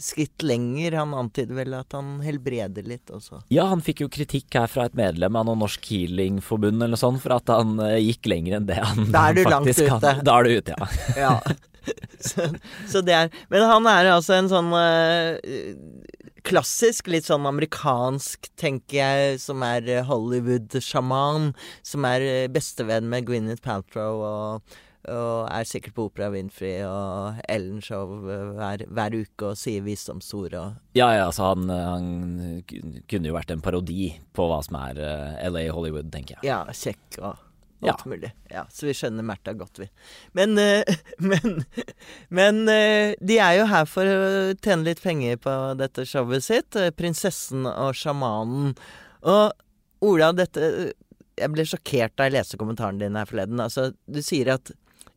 skritt 0.00 0.42
lenger. 0.42 0.96
Han 1.00 1.14
antyder 1.14 1.56
vel 1.60 1.74
at 1.78 1.96
han 1.96 2.18
helbreder 2.24 2.86
litt 2.88 3.12
også. 3.12 3.42
Ja, 3.52 3.68
han 3.70 3.82
fikk 3.84 4.04
jo 4.04 4.10
kritikk 4.12 4.56
her 4.56 4.70
fra 4.70 4.88
et 4.88 4.96
medlem 4.98 5.38
av 5.38 5.48
noe 5.48 5.58
Norsk 5.60 5.90
Healingforbund 5.92 6.80
eller 6.80 6.96
noe 6.96 7.00
sånt, 7.00 7.22
for 7.22 7.36
at 7.36 7.52
han 7.52 7.76
uh, 7.82 7.96
gikk 8.00 8.30
lenger 8.30 8.58
enn 8.58 8.68
det 8.70 8.80
han 8.80 9.10
da 9.12 9.28
er 9.30 9.38
du 9.38 9.44
langt 9.48 9.70
ute. 9.70 10.14
Da 10.24 10.38
er 10.38 10.48
du 10.48 10.56
ute, 10.60 10.76
ja. 10.76 10.90
ja. 11.26 11.34
Så, 12.20 12.44
så, 12.90 13.00
det 13.00 13.14
er 13.16 13.30
Men 13.48 13.64
han 13.64 13.86
er 13.88 14.10
altså 14.12 14.36
en 14.36 14.50
sånn 14.50 14.68
uh, 14.76 15.38
klassisk, 16.46 17.08
litt 17.12 17.26
sånn 17.28 17.48
amerikansk, 17.48 18.50
tenker 18.60 19.00
jeg, 19.00 19.40
som 19.42 19.64
er 19.64 19.88
Hollywood-sjaman. 20.08 21.50
Som 21.86 22.06
er 22.08 22.48
bestevenn 22.52 23.08
med 23.12 23.28
Gwyneth 23.28 23.64
Paltrow 23.64 24.24
og 24.24 24.78
og 25.08 25.46
er 25.48 25.68
sikkert 25.68 25.94
på 25.96 26.06
Opera 26.10 26.28
Winfrey 26.34 26.82
og 26.84 27.38
Ellen-show 27.48 28.18
hver, 28.26 28.84
hver, 28.84 29.16
uke 29.16 29.52
og 29.52 29.58
sier 29.58 29.84
visdomsord 29.86 30.56
og 30.58 30.96
Ja, 30.98 31.08
ja, 31.16 31.28
altså 31.28 31.52
han, 31.54 31.70
han, 31.70 32.10
kunne 33.08 33.30
jo 33.30 33.36
vært 33.36 33.54
en 33.54 33.64
parodi 33.64 34.10
på 34.36 34.48
hva 34.50 34.60
som 34.66 34.76
er 34.82 35.00
eh, 35.00 35.46
LA 35.48 35.70
Hollywood, 35.72 36.10
tenker 36.12 36.36
jeg. 36.36 36.50
Ja, 36.50 36.64
kjekk 36.68 37.20
og 37.22 37.30
alt 37.80 38.02
ja. 38.04 38.10
mulig. 38.12 38.32
Ja, 38.52 38.66
så 38.68 38.90
vi 38.90 38.94
skjønner 38.98 39.24
Märtha 39.24 39.54
godt, 39.56 39.80
vi. 39.80 39.88
Men, 40.36 40.60
men, 41.30 41.62
men 42.28 42.60
de 42.68 43.38
er 43.40 43.56
jo 43.56 43.70
her 43.70 43.88
for 43.88 44.04
å 44.04 44.20
tjene 44.60 44.90
litt 44.90 45.00
penger 45.00 45.40
på 45.40 45.56
dette 45.80 46.04
showet 46.08 46.44
sitt. 46.44 46.76
'Prinsessen 46.76 47.64
og 47.70 47.96
sjamanen'. 47.96 48.76
Og 49.24 49.56
Ola, 50.00 50.30
dette 50.32 50.92
Jeg 51.40 51.52
ble 51.52 51.64
sjokkert 51.68 52.14
da 52.16 52.26
jeg 52.26 52.36
leste 52.36 52.58
kommentaren 52.60 53.00
din 53.00 53.16
her 53.16 53.28
forleden. 53.28 53.60
Altså, 53.64 53.90
du 54.04 54.20
sier 54.24 54.52
at 54.58 54.72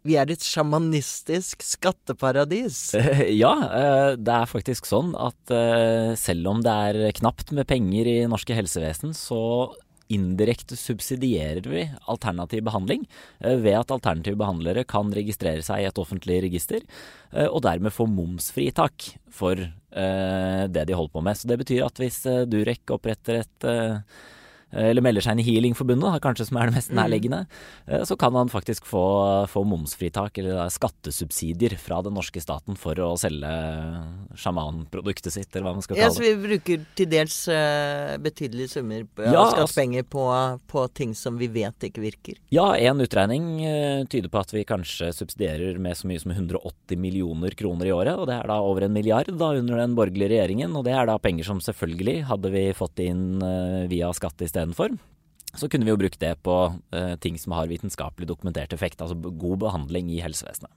vi 0.08 0.18
er 0.20 0.32
et 0.32 0.44
sjamanistisk 0.44 1.64
skatteparadis. 1.66 2.92
Ja, 3.44 3.54
eh, 3.70 4.10
det 4.20 4.36
er 4.36 4.50
faktisk 4.50 4.88
sånn 4.90 5.14
at 5.20 5.54
eh, 5.54 6.12
selv 6.20 6.50
om 6.52 6.62
det 6.64 6.74
er 6.90 7.16
knapt 7.20 7.54
med 7.56 7.68
penger 7.70 8.10
i 8.10 8.18
norske 8.30 8.56
helsevesen, 8.58 9.16
så 9.16 9.72
indirekte 10.14 10.76
subsidierer 10.78 11.66
vi 11.72 11.86
alternativ 12.12 12.66
behandling 12.68 13.06
eh, 13.40 13.56
ved 13.64 13.80
at 13.80 13.94
alternative 13.96 14.38
behandlere 14.42 14.84
kan 14.88 15.14
registrere 15.16 15.64
seg 15.66 15.84
i 15.86 15.88
et 15.90 16.02
offentlig 16.02 16.42
register, 16.46 16.84
og 17.34 17.64
dermed 17.66 17.96
få 17.96 18.06
momsfritak 18.06 19.08
for 19.34 19.58
det 19.58 20.84
de 20.86 20.94
holder 20.94 21.14
på 21.16 21.22
med. 21.26 21.38
Så 21.38 21.50
det 21.50 21.58
betyr 21.64 21.86
at 21.88 21.98
hvis 22.02 22.20
Durek 22.50 22.94
oppretter 22.94 23.40
et 23.40 23.66
eller 24.74 25.04
melder 25.06 25.24
seg 25.24 25.36
inn 25.36 25.44
i 25.44 25.46
Healingforbundet, 25.48 26.20
kanskje 26.24 26.48
som 26.50 26.58
er 26.60 26.70
det 26.70 26.78
mest 26.78 26.92
mm. 26.92 26.98
nærliggende, 26.98 27.42
mm. 27.86 28.06
så 28.10 28.18
kan 28.20 28.36
han 28.38 28.52
faktisk 28.52 28.88
få, 28.90 29.04
få 29.52 29.64
momsfritak 29.68 30.38
eller 30.42 30.70
skattesubsidier 30.74 31.76
fra 31.82 32.02
den 32.06 32.16
norske 32.18 32.42
staten 32.42 32.78
for 32.80 32.98
å 33.04 33.14
selge 33.20 33.52
sjamanproduktet 34.40 35.34
sitt, 35.36 35.52
eller 35.54 35.68
hva 35.68 35.76
man 35.78 35.86
skal 35.86 35.98
kalle 35.98 36.10
det. 36.10 36.10
Ja, 36.10 36.16
Så 36.18 36.26
vi 36.26 36.48
bruker 36.48 36.88
til 36.98 37.12
dels 37.12 37.38
uh, 37.52 38.16
betydelige 38.24 38.74
summer 38.76 39.06
ja, 39.22 39.46
skattepenger 39.54 40.08
på, 40.10 40.26
på, 40.70 40.88
ting 40.94 41.14
som 41.18 41.38
vi 41.42 41.50
vet 41.54 41.90
ikke 41.90 42.04
virker? 42.04 42.40
Ja, 42.54 42.72
en 42.76 43.02
utregning 43.04 43.62
tyder 44.10 44.32
på 44.32 44.42
at 44.42 44.54
vi 44.54 44.66
kanskje 44.68 45.12
subsidierer 45.16 45.78
med 45.82 45.98
så 45.98 46.10
mye 46.10 46.22
som 46.22 46.34
180 46.34 47.00
millioner 47.00 47.54
kroner 47.58 47.90
i 47.90 47.94
året, 47.96 48.18
og 48.18 48.28
det 48.30 48.40
er 48.40 48.50
da 48.50 48.60
over 48.64 48.88
en 48.88 48.96
milliard 48.96 49.30
da 49.30 49.54
under 49.58 49.80
den 49.80 49.96
borgerlige 49.98 50.34
regjeringen, 50.34 50.74
og 50.78 50.86
det 50.88 50.96
er 50.98 51.10
da 51.10 51.20
penger 51.22 51.48
som 51.48 51.62
selvfølgelig, 51.64 52.24
hadde 52.30 52.52
vi 52.54 52.66
fått 52.78 53.02
inn 53.04 53.42
via 53.90 54.10
skatt 54.16 54.42
i 54.44 54.50
stedet 54.50 54.63
istedenfor. 54.64 54.98
Så 55.54 55.70
kunne 55.70 55.86
vi 55.86 55.92
jo 55.92 55.98
brukt 55.98 56.20
det 56.20 56.42
på 56.42 56.74
eh, 56.94 57.16
ting 57.22 57.38
som 57.38 57.54
har 57.54 57.68
vitenskapelig 57.68 58.28
dokumentert 58.28 58.74
effekt, 58.74 59.02
altså 59.02 59.16
god 59.16 59.60
behandling 59.60 60.10
i 60.12 60.22
helsevesenet. 60.22 60.72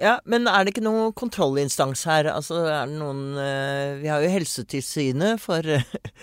Ja, 0.00 0.18
men 0.24 0.48
er 0.48 0.64
det 0.64 0.72
ikke 0.72 0.82
noen 0.86 1.12
kontrollinstans 1.12 2.06
her? 2.08 2.30
Altså 2.32 2.64
er 2.64 2.88
det 2.88 2.96
noen 2.96 3.36
uh, 3.36 4.00
Vi 4.00 4.08
har 4.08 4.22
jo 4.24 4.30
Helsetilsynet 4.32 5.38
for, 5.38 5.60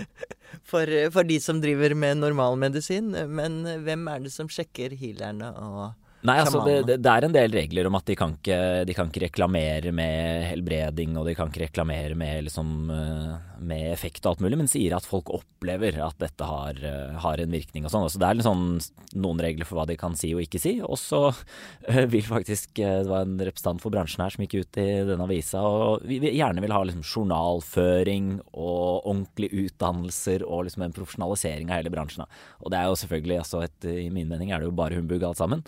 for, 0.72 0.90
for, 1.14 1.24
de 1.24 1.38
som 1.40 1.62
driver 1.62 1.94
med 1.94 2.18
normalmedisin, 2.18 3.14
men 3.30 3.62
hvem 3.86 4.10
er 4.10 4.26
det 4.26 4.34
som 4.34 4.50
sjekker 4.50 4.98
healerne 4.98 5.54
og 5.62 5.94
Nei, 6.26 6.40
altså 6.42 6.64
det, 6.66 6.98
det, 6.98 7.12
er 7.12 7.28
en 7.28 7.36
del 7.36 7.54
regler 7.54 7.88
om 7.88 7.96
at 8.00 8.08
de 8.10 8.16
kan, 8.18 8.34
ikke, 8.40 8.58
de 8.90 8.96
kan 8.98 9.12
ikke 9.12 9.28
reklamere 9.28 9.94
med 9.96 10.48
helbreding, 10.50 11.14
og 11.22 11.30
de 11.30 11.36
kan 11.38 11.54
ikke 11.54 11.68
reklamere 11.68 12.18
med 12.18 12.48
liksom 12.50 12.72
uh, 12.90 13.38
med 13.60 13.92
effekt 13.92 14.26
og 14.26 14.36
alt 14.36 14.44
mulig, 14.46 14.58
men 14.60 14.70
sier 14.70 14.96
at 14.98 15.08
folk 15.08 15.30
opplever 15.34 15.98
at 16.04 16.18
dette 16.22 16.48
har, 16.48 16.78
eh, 16.82 17.18
har 17.24 17.42
en 17.42 17.54
virkning 17.54 17.86
og 17.88 17.94
sånn. 17.94 18.08
Så 18.12 18.22
det 18.22 18.30
er 18.30 18.44
sånn, 18.46 18.80
noen 19.18 19.42
regler 19.44 19.68
for 19.68 19.80
hva 19.80 19.88
de 19.90 19.98
kan 20.00 20.16
si 20.18 20.34
og 20.36 20.44
ikke 20.44 20.62
si. 20.62 20.78
Og 20.82 20.98
så 21.02 21.22
eh, 21.90 22.06
vil 22.10 22.26
faktisk 22.26 22.80
eh, 22.80 23.04
Det 23.04 23.12
var 23.12 23.26
en 23.26 23.38
representant 23.40 23.84
for 23.84 23.94
bransjen 23.94 24.24
her 24.24 24.34
som 24.34 24.44
gikk 24.46 24.58
ut 24.62 24.82
i 24.82 24.88
denne 25.08 25.28
avisa 25.28 25.62
og 25.62 26.06
vi 26.08 26.20
vi 26.24 26.34
gjerne 26.38 26.62
vil 26.64 26.74
ha 26.74 26.82
liksom 26.86 27.06
journalføring 27.06 28.32
og 28.54 29.06
ordentlige 29.08 29.68
utdannelser 29.68 30.44
og 30.48 30.66
liksom 30.68 30.86
en 30.86 30.96
profesjonalisering 30.96 31.72
av 31.72 31.82
hele 31.82 31.94
bransjen. 31.94 32.26
Og 32.64 32.74
det 32.74 32.80
er 32.80 32.90
jo 32.90 33.00
selvfølgelig, 33.04 33.40
altså 33.44 33.64
et, 33.66 33.88
i 34.08 34.10
min 34.14 34.30
mening 34.30 34.52
er 34.52 34.62
det 34.62 34.70
jo 34.70 34.76
bare 34.78 34.98
humbug 34.98 35.24
alt 35.24 35.40
sammen. 35.40 35.64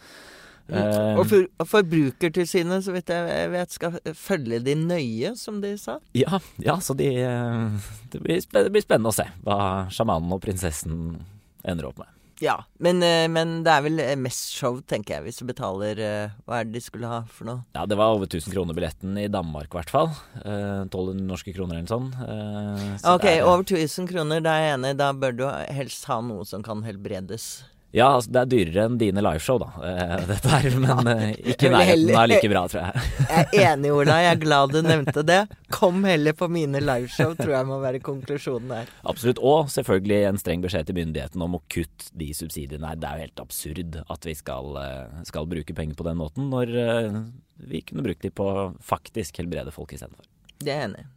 Eh, 0.69 1.17
Og, 1.19 1.25
for, 1.29 1.47
Forbrukertilsynet, 1.71 2.83
så 2.85 2.93
vidt 2.93 3.09
jeg 3.13 3.49
vet, 3.53 3.73
skal 3.73 3.97
følge 4.17 4.61
de 4.65 4.75
nøye, 4.77 5.33
som 5.39 5.59
de 5.63 5.73
sa. 5.81 5.97
Ja, 6.17 6.39
ja 6.61 6.77
så 6.83 6.95
de, 6.97 7.09
eh, 7.23 7.89
det, 8.13 8.21
blir 8.21 8.39
det 8.41 8.69
blir 8.73 8.85
spennende 8.85 9.11
å 9.13 9.17
se 9.17 9.25
hva 9.45 9.59
sjamanen 9.93 10.31
og 10.35 10.41
prinsessen 10.45 11.19
ender 11.65 11.89
opp 11.89 11.99
med. 12.03 12.07
Ja, 12.39 12.53
men, 12.79 13.01
eh, 13.03 13.25
men 13.27 13.63
det 13.65 13.71
er 13.73 13.81
vel 13.83 13.97
mest 14.21 14.53
show, 14.55 14.77
tenker 14.87 15.17
jeg, 15.17 15.23
hvis 15.25 15.39
du 15.41 15.45
betaler 15.49 15.99
Hva 16.47 16.61
er 16.61 16.69
det 16.69 16.77
de 16.77 16.81
skulle 16.85 17.09
ha 17.11 17.17
for 17.27 17.49
noe? 17.49 17.65
Ja, 17.75 17.83
det 17.89 17.97
var 17.99 18.13
over 18.15 18.29
1000 18.29 18.53
kroner 18.53 18.77
billetten 18.77 19.17
i 19.19 19.25
Danmark, 19.27 19.67
i 19.73 19.75
hvert 19.81 19.91
fall. 19.91 20.13
Eh, 20.45 20.85
1200 20.87 21.25
norske 21.27 21.51
kroner 21.57 21.81
eller. 21.81 22.07
Eh, 22.23 22.85
så 23.01 23.17
Ok, 23.17 23.25
er- 23.27 23.43
over 23.43 23.65
1000 23.67 24.07
kroner, 24.07 24.39
da 24.45 24.55
er 24.55 24.69
jeg 24.69 24.77
enig. 24.79 24.93
Da 25.01 25.11
bør 25.11 25.35
du 25.35 25.43
helst 25.75 26.05
ha 26.07 26.21
noe 26.21 26.45
som 26.47 26.63
kan 26.63 26.81
helbredes. 26.87 27.63
Ja, 27.91 28.11
altså, 28.19 28.29
det 28.29 28.41
er 28.41 28.49
dyrere 28.51 28.83
enn 28.85 28.97
dine 29.01 29.21
liveshow, 29.25 29.57
da, 29.63 29.69
eh, 29.81 30.11
dette 30.29 30.51
her. 30.51 30.67
Men 30.77 31.07
eh, 31.09 31.31
ikke 31.55 31.71
nærheten 31.73 32.11
er 32.13 32.29
like 32.29 32.51
bra, 32.51 32.61
tror 32.69 32.83
jeg. 32.85 33.01
Jeg 33.29 33.47
er 33.47 33.71
enig, 33.71 33.91
Ola. 33.95 34.19
Jeg 34.21 34.35
er 34.35 34.41
glad 34.43 34.75
du 34.75 34.79
nevnte 34.85 35.23
det. 35.25 35.39
Kom 35.73 36.05
heller 36.05 36.37
på 36.37 36.49
mine 36.53 36.81
liveshow, 36.83 37.33
tror 37.39 37.55
jeg 37.55 37.69
må 37.69 37.79
være 37.81 38.01
konklusjonen 38.05 38.75
der. 38.75 38.93
Absolutt. 39.09 39.41
Og 39.41 39.71
selvfølgelig 39.73 40.19
en 40.29 40.39
streng 40.41 40.61
beskjed 40.65 40.89
til 40.89 40.99
myndighetene 40.99 41.45
om 41.47 41.57
å 41.57 41.63
kutte 41.65 42.13
de 42.21 42.29
subsidiene 42.37 42.91
her. 42.91 43.01
Det 43.01 43.09
er 43.09 43.17
jo 43.17 43.27
helt 43.27 43.43
absurd 43.45 43.99
at 44.05 44.29
vi 44.29 44.37
skal, 44.37 44.81
eh, 44.83 45.21
skal 45.29 45.49
bruke 45.49 45.77
penger 45.77 45.97
på 45.97 46.05
den 46.09 46.21
måten, 46.21 46.49
når 46.53 46.75
eh, 46.85 47.21
vi 47.73 47.81
kunne 47.89 48.05
brukt 48.05 48.25
de 48.25 48.33
på 48.33 48.49
faktisk 48.85 49.41
helbrede 49.41 49.73
folk 49.73 49.97
istedenfor. 49.97 50.29
Det 50.61 50.73
er 50.75 50.83
jeg 50.83 50.91
enig 50.91 51.05
i. 51.07 51.09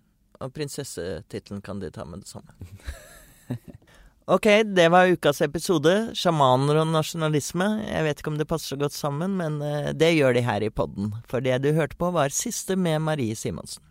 Og 0.43 0.53
prinsessetittelen 0.57 1.61
kan 1.63 1.85
de 1.85 1.93
ta 1.93 2.09
med 2.09 2.25
det 2.25 2.33
samme. 2.33 2.57
Ok, 4.27 4.47
det 4.65 4.89
var 4.89 5.11
ukas 5.11 5.41
episode. 5.43 5.93
Sjamaner 6.15 6.79
og 6.79 6.93
nasjonalisme. 6.93 7.67
Jeg 7.89 8.05
vet 8.07 8.21
ikke 8.23 8.31
om 8.31 8.37
det 8.39 8.47
passer 8.47 8.77
så 8.77 8.79
godt 8.79 8.95
sammen, 8.95 9.35
men 9.41 9.59
eh, 9.67 9.91
det 9.99 10.13
gjør 10.15 10.37
de 10.37 10.45
her 10.47 10.63
i 10.63 10.71
podden. 10.71 11.11
For 11.27 11.43
det 11.43 11.59
du 11.65 11.73
hørte 11.75 11.99
på, 11.99 12.13
var 12.15 12.31
siste 12.31 12.77
med 12.79 13.03
Marie 13.03 13.35
Simonsen. 13.35 13.83